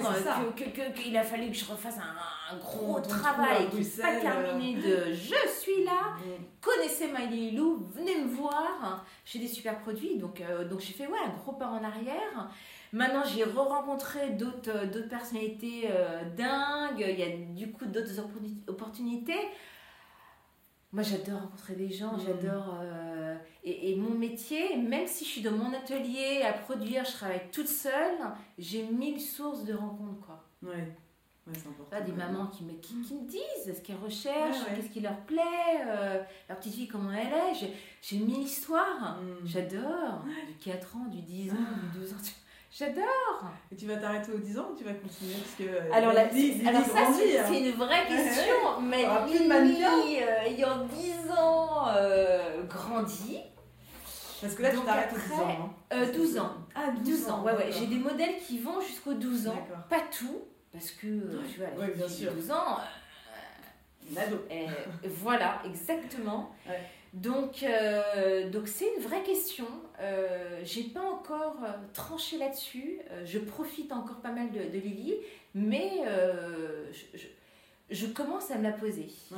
que- 0.57 0.69
que- 0.69 0.91
qu'il 1.01 1.15
a 1.15 1.23
fallu 1.23 1.47
que 1.47 1.53
je 1.55 1.63
refasse 1.63 1.97
un, 1.97 2.53
un 2.53 2.57
gros 2.57 2.99
travail 2.99 3.69
qui 3.69 3.77
n'est 3.77 3.83
pas 4.03 4.19
terminé 4.19 4.75
de 4.81 5.13
je 5.13 5.47
suis 5.61 5.85
là, 5.85 6.17
connaissez 6.59 7.07
My 7.07 7.27
Lilou, 7.27 7.87
venez 7.95 8.17
me 8.17 8.27
voir. 8.27 9.05
J'ai 9.23 9.39
des 9.39 9.47
super 9.47 9.79
produits, 9.79 10.17
donc, 10.17 10.41
euh, 10.41 10.67
donc 10.67 10.81
j'ai 10.81 10.91
fait 10.91 11.07
ouais, 11.07 11.19
un 11.25 11.29
gros 11.37 11.53
pas 11.53 11.67
en 11.67 11.81
arrière. 11.81 12.49
Maintenant, 12.91 13.23
j'ai 13.23 13.43
re-rencontré 13.43 14.31
d'autres 14.31 14.69
euh, 14.69 14.85
d'autres 14.87 15.09
personnalités 15.09 15.87
euh, 15.91 16.23
dingues. 16.35 17.05
Il 17.07 17.19
y 17.19 17.23
a 17.23 17.37
du 17.53 17.71
coup 17.71 17.85
d'autres 17.85 18.19
opportuni- 18.19 18.63
opportunités. 18.67 19.39
Moi, 20.91 21.03
j'adore 21.03 21.41
rencontrer 21.41 21.75
des 21.75 21.91
gens, 21.91 22.13
Mhm. 22.13 22.19
j'adore. 22.25 22.77
euh, 22.81 23.35
et, 23.63 23.91
et 23.91 23.95
mon 23.95 24.09
métier, 24.15 24.75
même 24.77 25.05
si 25.05 25.23
je 25.23 25.29
suis 25.29 25.41
dans 25.41 25.51
mon 25.51 25.71
atelier 25.73 26.41
à 26.41 26.53
produire, 26.53 27.05
je 27.05 27.11
travaille 27.11 27.41
toute 27.51 27.67
seule, 27.67 28.17
j'ai 28.57 28.83
mille 28.83 29.21
sources 29.21 29.65
de 29.65 29.75
rencontres, 29.75 30.25
quoi. 30.25 30.43
Ouais. 30.63 30.95
Ouais, 31.45 31.53
c'est 31.53 31.67
important. 31.69 31.95
Là, 31.95 32.01
des 32.01 32.11
mamans 32.11 32.47
qui 32.47 32.63
me, 32.63 32.73
qui, 32.73 32.99
qui 33.01 33.13
me 33.15 33.27
disent 33.27 33.75
ce 33.75 33.81
qu'elles 33.81 33.97
recherchent, 34.03 34.61
Ouais, 34.63 34.69
ouais. 34.71 34.75
qu'est-ce 34.77 34.89
qui 34.91 34.99
leur 35.01 35.17
plaît, 35.21 35.83
euh, 35.87 36.23
leur 36.47 36.57
petite 36.57 36.73
fille, 36.73 36.87
comment 36.87 37.11
elle 37.11 37.27
est. 37.27 37.53
J'ai- 37.53 37.73
J'ai 38.01 38.17
mille 38.17 38.41
histoires. 38.41 39.19
Mhm. 39.21 39.45
J'adore. 39.45 40.23
Du 40.47 40.53
4 40.55 40.95
ans, 40.95 41.05
du 41.05 41.21
10 41.21 41.51
ans, 41.51 41.55
du 41.93 41.99
12 41.99 42.13
ans. 42.13 42.17
J'adore. 42.71 43.49
Et 43.71 43.75
tu 43.75 43.87
vas 43.87 43.95
t'arrêter 43.97 44.31
aux 44.31 44.37
10 44.37 44.59
ans 44.59 44.69
ou 44.71 44.77
tu 44.77 44.83
vas 44.83 44.93
continuer 44.93 45.33
Parce 45.33 45.55
que 45.55 45.63
euh, 45.63 45.91
Alors, 45.91 46.11
alors 46.11 46.85
ça, 46.85 47.13
c'est 47.17 47.39
hein. 47.39 47.51
une 47.51 47.71
vraie 47.71 48.05
question. 48.07 48.79
Mais 48.81 49.05
Lily, 49.61 50.19
euh, 50.21 50.41
ayant 50.45 50.85
10 50.85 51.31
ans, 51.37 51.87
euh, 51.95 52.63
grandit, 52.67 53.39
Parce 54.41 54.53
que 54.53 54.61
là, 54.61 54.69
tu 54.69 54.79
t'arrêtes 54.81 55.11
aux 55.13 55.15
après, 55.15 55.35
10 55.35 55.41
ans. 55.41 55.47
hein. 55.49 55.69
euh, 55.93 56.11
12 56.13 56.37
ans. 56.37 56.53
Ah, 56.75 56.91
12 57.03 57.29
ans, 57.29 57.43
ouais, 57.43 57.53
ouais. 57.53 57.71
J'ai 57.71 57.87
des 57.87 57.97
modèles 57.97 58.37
qui 58.37 58.59
vont 58.59 58.79
jusqu'aux 58.81 59.15
12 59.15 59.47
ans. 59.47 59.67
Pas 59.89 60.01
tout, 60.15 60.41
parce 60.71 60.91
que, 60.91 61.07
euh, 61.07 61.41
tu 61.51 61.59
vois, 61.59 61.69
la 61.75 61.79
Ouais, 61.87 61.93
bien 61.95 62.07
fille 62.07 62.17
sûr. 62.17 62.31
de 62.31 62.35
12 62.37 62.51
ans, 62.51 62.77
ado. 64.15 64.45
Voilà, 65.05 65.61
exactement. 65.65 66.51
Ouais. 66.67 66.79
Donc, 67.13 67.63
euh, 67.63 68.49
donc 68.49 68.67
c'est 68.67 68.85
une 68.95 69.01
vraie 69.03 69.23
question. 69.23 69.65
Euh, 69.99 70.61
j'ai 70.63 70.83
pas 70.83 71.01
encore 71.01 71.57
euh, 71.63 71.71
tranché 71.93 72.37
là-dessus. 72.37 72.99
Euh, 73.11 73.25
je 73.25 73.39
profite 73.39 73.91
encore 73.91 74.21
pas 74.21 74.31
mal 74.31 74.51
de, 74.51 74.59
de 74.59 74.79
Lily, 74.79 75.15
mais 75.55 75.91
je, 76.91 77.17
je- 77.17 77.27
je 77.91 78.05
commence 78.05 78.51
à 78.51 78.57
me 78.59 78.63
la 78.63 78.71
poser. 78.71 79.07
Ouais. 79.31 79.37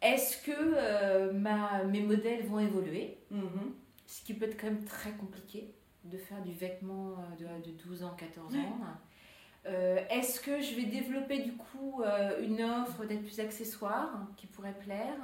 Est-ce 0.00 0.38
que 0.46 1.32
ma, 1.32 1.82
mes 1.84 2.00
modèles 2.02 2.46
vont 2.46 2.60
évoluer? 2.60 3.18
Mhm. 3.30 3.74
Ce 4.06 4.22
qui 4.22 4.32
peut 4.34 4.46
être 4.46 4.58
quand 4.60 4.68
même 4.68 4.84
très 4.84 5.10
compliqué 5.12 5.74
de 6.04 6.16
faire 6.16 6.40
du 6.42 6.52
vêtement 6.52 7.16
de, 7.38 7.44
de 7.68 7.76
12 7.84 8.04
ans, 8.04 8.14
14 8.16 8.54
Ouais. 8.54 8.60
ans. 8.60 10.06
Est-ce 10.10 10.40
que 10.40 10.60
je 10.60 10.74
vais 10.76 10.84
développer 10.84 11.40
du 11.40 11.52
coup 11.52 12.02
une 12.40 12.62
offre 12.62 12.98
peut-être 13.02 13.22
plus 13.24 13.40
accessoire 13.40 14.14
hein, 14.14 14.28
qui 14.36 14.46
pourrait 14.46 14.76
plaire? 14.78 15.16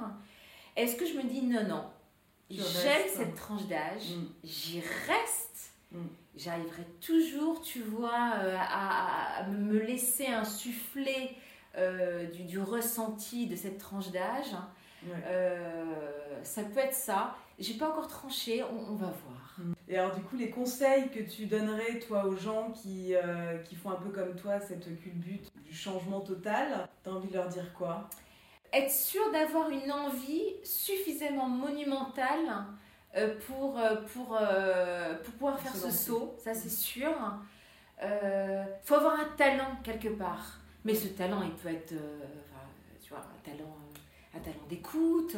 Est-ce 0.77 0.95
que 0.95 1.05
je 1.05 1.13
me 1.15 1.23
dis 1.23 1.41
non, 1.41 1.63
non, 1.67 1.83
j'aime 2.49 2.63
restes. 3.03 3.17
cette 3.17 3.35
tranche 3.35 3.65
d'âge, 3.67 4.11
Mm. 4.15 4.25
j'y 4.43 4.79
reste, 4.79 5.71
Mm. 5.91 5.97
j'arriverai 6.35 6.83
toujours, 7.01 7.61
tu 7.61 7.81
vois, 7.81 8.33
euh, 8.39 8.55
à, 8.57 9.39
à 9.39 9.47
me 9.47 9.77
laisser 9.79 10.27
insuffler 10.27 11.35
euh, 11.77 12.25
du, 12.31 12.43
du 12.43 12.59
ressenti 12.59 13.47
de 13.47 13.55
cette 13.55 13.77
tranche 13.77 14.09
d'âge. 14.11 14.53
Ouais. 15.05 15.11
Euh, 15.27 16.43
ça 16.43 16.63
peut 16.63 16.79
être 16.79 16.93
ça. 16.93 17.35
J'ai 17.59 17.75
pas 17.75 17.89
encore 17.89 18.07
tranché, 18.07 18.63
on, 18.63 18.91
on 18.93 18.95
va 18.95 19.07
voir. 19.07 19.55
Et 19.87 19.97
alors, 19.97 20.13
du 20.15 20.21
coup, 20.21 20.35
les 20.37 20.49
conseils 20.51 21.09
que 21.09 21.19
tu 21.19 21.45
donnerais, 21.47 21.99
toi, 21.99 22.25
aux 22.25 22.35
gens 22.35 22.71
qui, 22.71 23.13
qui 23.65 23.75
font 23.75 23.89
un 23.91 23.95
peu 23.95 24.09
comme 24.09 24.35
toi 24.35 24.59
cette 24.59 24.85
culbute 25.01 25.51
du 25.65 25.73
changement 25.73 26.19
total, 26.21 26.87
t'as 27.03 27.11
envie 27.11 27.29
de 27.29 27.33
leur 27.33 27.47
dire 27.47 27.73
quoi? 27.73 28.07
Être 28.73 28.91
sûr 28.91 29.31
d'avoir 29.31 29.69
une 29.69 29.91
envie 29.91 30.55
suffisamment 30.63 31.47
monumentale 31.47 32.65
euh, 33.15 33.35
pour, 33.47 33.79
euh, 33.79 33.95
pour, 34.13 34.37
euh, 34.39 35.15
pour 35.23 35.33
pouvoir 35.33 35.59
faire 35.59 35.75
ce 35.75 35.89
saut, 35.89 36.35
ça 36.43 36.53
c'est 36.53 36.69
sûr. 36.69 37.09
Euh, 38.03 38.63
faut 38.83 38.95
avoir 38.95 39.19
un 39.19 39.29
talent 39.37 39.77
quelque 39.83 40.09
part. 40.09 40.59
Mais 40.85 40.93
ce 40.93 41.07
talent, 41.07 41.41
il 41.43 41.51
peut 41.51 41.69
être, 41.69 41.93
euh, 41.93 42.25
enfin, 42.45 42.65
tu 43.01 43.09
vois, 43.09 43.19
un 43.19 43.49
talent, 43.49 43.77
un 44.35 44.39
talent 44.39 44.65
d'écoute. 44.69 45.35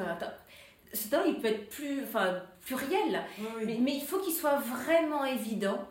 Ce 0.93 1.07
talent, 1.07 1.23
il 1.27 1.39
peut 1.39 1.47
être 1.47 1.69
plus, 1.69 2.03
enfin, 2.03 2.41
pluriel. 2.61 3.23
Oui, 3.39 3.45
oui. 3.57 3.63
Mais, 3.65 3.77
mais 3.79 3.95
il 3.95 4.03
faut 4.03 4.19
qu'il 4.19 4.33
soit 4.33 4.57
vraiment 4.57 5.23
évident. 5.25 5.87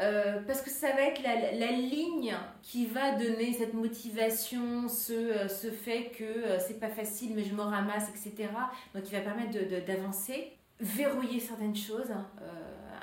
Euh, 0.00 0.40
parce 0.46 0.60
que 0.60 0.70
ça 0.70 0.90
va 0.92 1.02
être 1.02 1.22
la, 1.22 1.52
la 1.52 1.70
ligne 1.70 2.34
qui 2.62 2.86
va 2.86 3.12
donner 3.12 3.52
cette 3.52 3.74
motivation, 3.74 4.88
ce, 4.88 5.12
euh, 5.12 5.48
ce 5.48 5.70
fait 5.70 6.10
que 6.16 6.24
euh, 6.24 6.58
c'est 6.58 6.80
pas 6.80 6.88
facile 6.88 7.32
mais 7.34 7.44
je 7.44 7.54
me 7.54 7.62
ramasse, 7.62 8.08
etc. 8.10 8.48
Donc 8.94 9.04
il 9.10 9.12
va 9.12 9.20
permettre 9.20 9.56
d'avancer. 9.86 10.52
Verrouiller 10.80 11.38
certaines 11.38 11.76
choses. 11.76 12.10
hein. 12.10 12.26
Euh, 12.42 12.46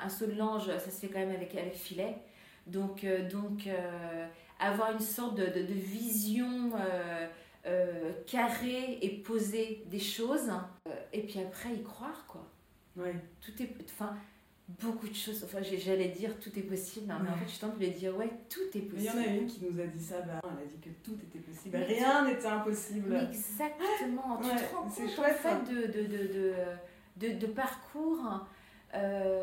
un 0.04 0.08
saut 0.10 0.26
de 0.26 0.32
l'ange, 0.34 0.66
ça 0.66 0.90
se 0.90 1.00
fait 1.00 1.08
quand 1.08 1.20
même 1.20 1.30
avec, 1.34 1.54
avec 1.54 1.74
filet. 1.74 2.16
Donc, 2.66 3.06
donc 3.32 3.66
avoir 4.60 4.92
une 4.92 5.00
sorte 5.00 5.36
de, 5.36 5.46
de- 5.46 5.66
de 5.66 5.72
vision 5.72 6.72
carrée 8.26 8.98
et 9.02 9.08
posée 9.22 9.84
des 9.86 9.98
choses. 9.98 10.50
et 11.12 11.22
puis 11.22 11.40
après 11.40 11.74
y 11.74 11.82
croire 11.82 12.24
quoi 12.26 12.46
Ouais. 12.94 13.14
tout 13.40 13.52
est 13.62 13.70
enfin 13.90 14.14
beaucoup 14.68 15.08
de 15.08 15.14
choses. 15.14 15.42
Enfin 15.44 15.58
j'allais 15.62 16.08
dire 16.08 16.38
tout 16.40 16.50
est 16.58 16.62
possible 16.62 17.10
hein, 17.10 17.20
mais 17.22 17.30
en 17.30 17.36
fait 17.36 17.52
je 17.52 17.58
tente 17.60 17.78
de 17.78 17.84
lui 17.84 17.90
dire 17.90 18.16
ouais 18.16 18.30
tout 18.48 18.60
est 18.74 18.82
Mais 18.92 18.98
Il 18.98 19.02
y 19.04 19.08
en 19.08 19.12
possible. 19.12 19.28
a 19.28 19.34
une 19.36 19.46
qui 19.46 19.60
nous 19.64 19.80
a 19.80 19.86
dit 19.86 20.02
ça, 20.04 20.20
bah, 20.22 20.40
elle 20.44 20.64
a 20.64 20.66
dit 20.66 20.78
que 20.78 20.90
tout 21.04 21.16
était 21.22 21.38
possible. 21.40 21.76
Mais 21.78 21.84
Rien 21.84 22.24
n'était 22.26 22.46
impossible. 22.46 23.14
Exactement. 23.30 24.38
Tu 24.38 24.48
Ouais, 24.48 24.56
te 24.56 24.74
rends 24.74 24.82
compte 24.82 25.10
chouette, 25.10 25.38
en 25.44 25.64
fait 25.64 25.72
de, 25.74 25.86
de, 25.86 26.06
de, 26.06 26.32
de, 26.32 27.28
de, 27.34 27.38
de 27.38 27.46
parcours 27.46 28.46
euh, 28.94 29.42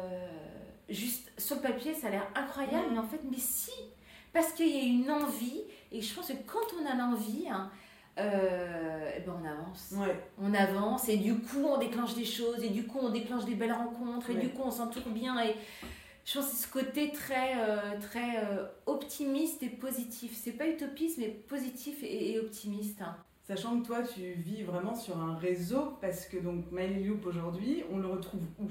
juste 0.89 1.31
sur 1.37 1.57
le 1.57 1.61
papier, 1.61 1.93
ça 1.93 2.07
a 2.07 2.11
l'air 2.11 2.27
incroyable, 2.35 2.87
mais 2.91 2.97
en 2.99 3.03
fait, 3.07 3.21
mais 3.29 3.37
si, 3.37 3.71
parce 4.33 4.53
qu'il 4.53 4.67
y 4.69 4.79
a 4.79 4.83
une 4.83 5.09
envie, 5.11 5.61
et 5.91 6.01
je 6.01 6.13
pense 6.15 6.27
que 6.27 6.33
quand 6.45 6.59
on 6.81 6.85
a 6.85 6.95
l'envie, 6.95 7.47
hein, 7.49 7.69
euh, 8.19 9.11
eh 9.17 9.21
ben 9.21 9.33
on 9.41 9.45
avance. 9.45 9.93
On 10.41 10.53
avance 10.53 11.09
et 11.09 11.17
du 11.17 11.35
coup 11.35 11.63
on 11.63 11.77
déclenche 11.77 12.15
des 12.15 12.25
choses 12.25 12.63
et 12.63 12.69
du 12.69 12.85
coup 12.85 12.99
on 13.01 13.09
déclenche 13.09 13.45
des 13.45 13.55
belles 13.55 13.73
rencontres 13.73 14.29
et 14.31 14.35
du 14.35 14.49
coup 14.49 14.63
on 14.65 14.71
s'entoure 14.71 15.07
bien 15.09 15.41
et 15.41 15.55
je 16.25 16.33
pense 16.35 16.45
que 16.45 16.55
c'est 16.55 16.67
ce 16.67 16.71
côté 16.71 17.11
très, 17.11 17.53
euh, 17.57 17.99
très 17.99 18.37
euh, 18.37 18.65
optimiste 18.85 19.63
et 19.63 19.69
positif. 19.69 20.31
C'est 20.35 20.51
pas 20.51 20.67
utopiste 20.67 21.17
mais 21.17 21.29
positif 21.29 22.03
et, 22.03 22.37
optimiste. 22.39 23.01
Hein. 23.01 23.15
Sachant 23.47 23.79
que 23.79 23.87
toi 23.87 24.01
tu 24.03 24.33
vis 24.33 24.63
vraiment 24.63 24.95
sur 24.95 25.17
un 25.17 25.35
réseau 25.35 25.97
parce 26.01 26.25
que 26.25 26.37
donc 26.37 26.65
My 26.71 27.03
Loop 27.03 27.25
aujourd'hui 27.25 27.83
on 27.91 27.97
le 27.97 28.07
retrouve 28.07 28.41
où? 28.59 28.67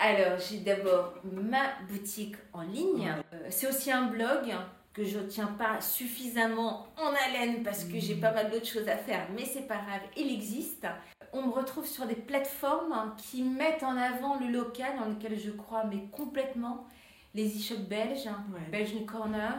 Alors, 0.00 0.38
j'ai 0.38 0.58
d'abord 0.58 1.14
ma 1.22 1.66
boutique 1.88 2.34
en 2.52 2.62
ligne. 2.62 3.14
c'est 3.48 3.68
aussi 3.68 3.92
un 3.92 4.06
blog 4.06 4.52
que 4.94 5.04
je 5.04 5.18
tiens 5.18 5.48
pas 5.48 5.80
suffisamment 5.80 6.86
en 6.96 7.12
haleine 7.12 7.62
parce 7.62 7.84
que 7.84 7.98
j'ai 7.98 8.14
pas 8.14 8.32
mal 8.32 8.50
d'autres 8.50 8.66
choses 8.66 8.88
à 8.88 8.96
faire, 8.96 9.26
mais 9.34 9.44
c'est 9.44 9.66
pas 9.66 9.76
grave, 9.76 10.00
il 10.16 10.32
existe. 10.32 10.86
On 11.32 11.42
me 11.42 11.52
retrouve 11.52 11.84
sur 11.84 12.06
des 12.06 12.14
plateformes 12.14 13.12
qui 13.18 13.42
mettent 13.42 13.82
en 13.82 13.96
avant 13.96 14.38
le 14.38 14.46
local 14.46 14.92
dans 14.98 15.06
lequel 15.06 15.38
je 15.38 15.50
crois, 15.50 15.84
mais 15.84 16.04
complètement. 16.12 16.86
Les 17.34 17.48
e-shops 17.58 17.88
belges, 17.88 18.28
Belgian 18.70 19.04
Corner. 19.04 19.58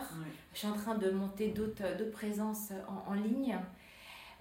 Je 0.54 0.60
suis 0.60 0.68
en 0.68 0.74
train 0.78 0.96
de 0.96 1.12
monter 1.12 1.50
d'autres 1.50 2.10
présences 2.12 2.72
en, 2.88 3.12
en 3.12 3.14
ligne. 3.14 3.60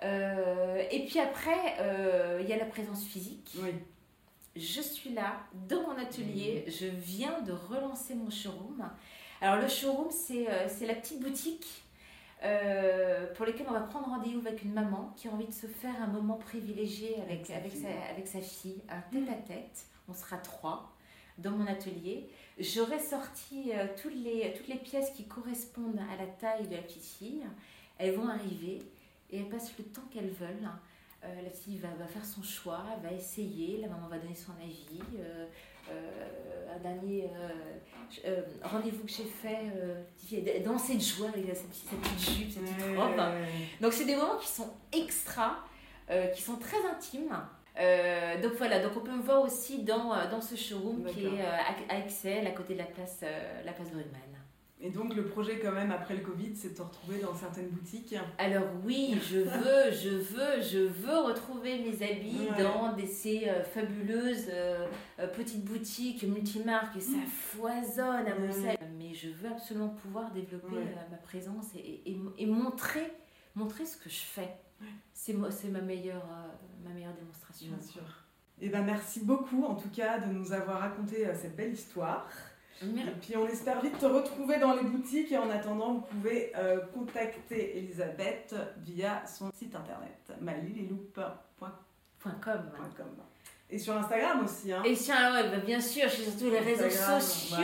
Euh, 0.05 0.83
et 0.93 1.05
puis 1.07 1.19
après, 1.19 1.75
euh, 1.81 2.39
il 2.41 2.49
y 2.49 2.53
a 2.53 2.57
la 2.57 2.67
présence 2.67 3.05
physique. 3.05 3.57
Je 4.55 4.81
suis 4.81 5.11
là, 5.11 5.41
dans 5.69 5.83
mon 5.83 5.99
atelier. 5.99 6.65
Je 6.69 6.87
viens 6.87 7.41
de 7.41 7.51
relancer 7.51 8.15
mon 8.15 8.31
showroom. 8.31 8.89
Alors 9.45 9.61
le 9.61 9.69
showroom, 9.69 10.11
c'est 10.11 10.49
euh, 10.49 10.87
la 10.87 10.95
petite 10.95 11.21
boutique 11.21 11.85
euh, 12.43 13.31
pour 13.35 13.45
laquelle 13.45 13.67
on 13.69 13.75
va 13.75 13.81
prendre 13.81 14.07
rendez-vous 14.07 14.41
avec 14.47 14.63
une 14.63 14.73
maman 14.73 15.13
qui 15.19 15.29
a 15.29 15.33
envie 15.33 15.47
de 15.47 15.53
se 15.53 15.67
faire 15.67 15.95
un 16.03 16.07
moment 16.07 16.37
privilégié 16.37 17.17
avec, 17.21 17.51
avec, 17.51 17.73
sa, 17.73 17.89
avec 18.11 18.27
sa 18.27 18.41
fille, 18.41 18.81
un 18.89 19.03
tête-à-tête. 19.13 19.85
On 20.09 20.15
sera 20.15 20.39
trois 20.39 20.97
dans 21.37 21.51
mon 21.51 21.67
atelier. 21.67 22.27
J'aurai 22.59 22.99
sorti 22.99 23.73
euh, 23.75 23.87
toutes, 24.01 24.15
les, 24.15 24.55
toutes 24.57 24.69
les 24.69 24.79
pièces 24.79 25.11
qui 25.11 25.27
correspondent 25.27 26.01
à 26.11 26.17
la 26.17 26.27
taille 26.27 26.67
de 26.67 26.77
la 26.77 26.81
petite 26.81 27.05
fille. 27.05 27.43
Elles 27.99 28.15
vont 28.15 28.29
arriver 28.29 28.79
et 29.31 29.41
elles 29.41 29.51
passent 29.51 29.77
le 29.77 29.85
temps 29.85 30.09
qu'elles 30.11 30.33
veulent. 30.33 30.71
la 31.23 31.51
fille 31.51 31.77
va, 31.77 31.89
va, 31.99 32.07
faire 32.07 32.25
son 32.25 32.43
choix, 32.43 32.83
va 33.03 33.13
essayer, 33.13 33.83
la 33.83 33.89
maman 33.89 34.09
va 34.09 34.17
donner 34.17 34.35
son 34.35 34.53
avis. 34.53 35.03
Euh, 35.91 36.75
un 36.75 36.79
dernier 36.81 37.25
euh, 37.25 38.27
euh, 38.27 38.43
rendez-vous 38.63 39.05
que 39.05 39.11
j'ai 39.11 39.25
fait, 39.25 40.61
danser 40.61 40.97
de 40.97 41.01
joie 41.01 41.29
avec 41.29 41.47
sa, 41.55 41.65
petite 41.65 42.37
jupe, 42.37 42.51
sa 42.51 42.61
petite 42.61 42.99
robe. 42.99 43.21
Donc 43.81 43.93
c'est 43.93 44.05
des 44.05 44.17
moments 44.17 44.39
qui 44.39 44.49
sont 44.49 44.71
extra, 44.93 45.65
qui 46.35 46.43
sont 46.43 46.57
très 46.57 46.79
intimes. 46.87 47.37
donc 48.43 48.53
voilà, 48.59 48.81
donc 48.81 48.93
on 48.97 49.01
peut 49.01 49.13
me 49.13 49.23
voir 49.23 49.43
aussi 49.43 49.83
dans, 49.83 50.29
dans 50.29 50.41
ce 50.41 50.57
showroom 50.57 51.07
qui 51.13 51.27
est 51.27 51.43
à 51.89 51.99
Excel, 51.99 52.47
à 52.47 52.51
côté 52.51 52.75
de 52.75 52.79
la 52.79 52.87
place, 52.87 53.21
la 53.65 53.73
place 53.73 53.91
Brugman. 53.91 54.34
Et 54.85 54.91
donc 54.91 55.15
le 55.15 55.25
projet 55.25 55.59
quand 55.61 55.73
même 55.73 55.91
après 55.91 56.15
le 56.15 56.21
Covid, 56.21 56.55
c'est 56.55 56.73
de 56.73 56.75
te 56.75 56.83
retrouver 56.83 57.19
dans 57.19 57.35
certaines 57.35 57.71
boutiques. 57.71 58.15
Alors 58.37 58.67
oui, 58.85 59.19
je 59.31 59.39
veux, 59.39 59.91
je 59.91 60.11
veux, 60.11 60.61
je 60.61 60.81
veux 60.81 61.21
retrouver 61.21 61.79
mes 61.79 62.03
habits 62.07 62.49
dans 62.59 62.93
des, 62.93 63.07
ces 63.07 63.49
euh, 63.49 63.65
fabuleuses 63.65 64.49
euh, 64.51 64.87
euh, 65.21 65.27
petites 65.29 65.65
boutiques 65.65 66.23
multimarques 66.25 66.95
et 66.99 67.01
ça 67.01 67.17
mm. 67.17 67.27
foisonne 67.27 68.27
à 68.27 68.35
Bruxelles. 68.35 68.77
Mais 68.99 69.15
je 69.15 69.31
veux 69.31 69.49
absolument 69.49 69.89
pouvoir 69.89 70.31
développer 70.33 70.77
ma 71.11 71.17
présence 71.17 71.75
et, 71.75 72.03
et, 72.37 72.47
montrer, 72.47 73.11
montrer 73.55 73.87
ce 73.87 73.97
que 73.97 74.11
je 74.11 74.21
fais. 74.21 74.55
C'est 75.15 75.33
ma 75.33 75.81
meilleure, 75.81 76.29
ma 76.85 76.91
meilleure 76.91 77.15
démonstration. 77.15 77.69
Bien 77.69 77.81
sûr. 77.81 78.03
Et 78.61 78.67
eh 78.67 78.69
ben 78.69 78.83
merci 78.83 79.21
beaucoup 79.21 79.65
en 79.65 79.75
tout 79.75 79.89
cas 79.89 80.19
de 80.19 80.33
nous 80.33 80.53
avoir 80.53 80.81
raconté 80.81 81.27
cette 81.35 81.57
belle 81.57 81.73
histoire. 81.73 82.29
Et 82.83 83.11
puis 83.21 83.37
on 83.37 83.47
espère 83.47 83.81
vite 83.81 83.99
te 83.99 84.07
retrouver 84.07 84.59
dans 84.59 84.75
les 84.75 84.83
boutiques 84.83 85.33
et 85.33 85.39
en 85.39 85.51
attendant, 85.51 85.95
vous 85.95 86.01
pouvez 86.01 86.53
euh, 86.57 86.81
contacter 86.93 87.79
Elisabeth 87.79 88.55
via 88.79 89.25
son 89.27 89.51
site 89.53 89.75
internet 89.75 90.33
malililoup.com. 90.41 91.71
Et 93.71 93.79
sur 93.79 93.97
Instagram 93.97 94.45
aussi. 94.45 94.73
Hein. 94.73 94.83
Et 94.85 94.95
sur, 94.95 95.15
ouais, 95.15 95.49
bah, 95.51 95.59
bien 95.65 95.81
sûr, 95.81 96.05
je 96.05 96.15
suis 96.15 96.25
sur 96.25 96.39
tous 96.39 96.51
les 96.51 96.61
réseaux 96.61 96.91
sociaux. 96.91 97.57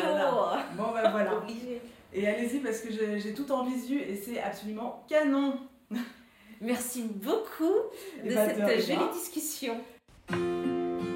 Bon, 0.76 0.92
ben 0.92 1.10
voilà. 1.10 1.42
et 2.12 2.26
allez-y 2.26 2.58
parce 2.58 2.80
que 2.80 2.90
j'ai 2.90 3.34
tout 3.34 3.50
en 3.52 3.64
visu 3.64 4.00
et 4.00 4.16
c'est 4.16 4.40
absolument 4.40 5.04
canon. 5.08 5.58
Merci 6.60 7.04
beaucoup 7.04 7.64
de 8.24 8.34
bah, 8.34 8.46
cette 8.48 8.86
jolie 8.86 9.12
discussion. 9.12 9.80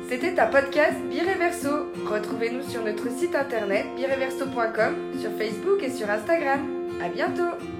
C'était 0.08 0.38
un 0.38 0.46
podcast 0.46 0.96
Bireverso. 1.10 1.92
Retrouvez-nous 2.06 2.62
sur 2.68 2.84
notre 2.84 3.10
site 3.10 3.34
internet 3.34 3.86
bireverso.com, 3.96 4.94
sur 5.18 5.30
Facebook 5.32 5.82
et 5.82 5.90
sur 5.90 6.08
Instagram. 6.10 6.60
À 7.02 7.08
bientôt! 7.08 7.73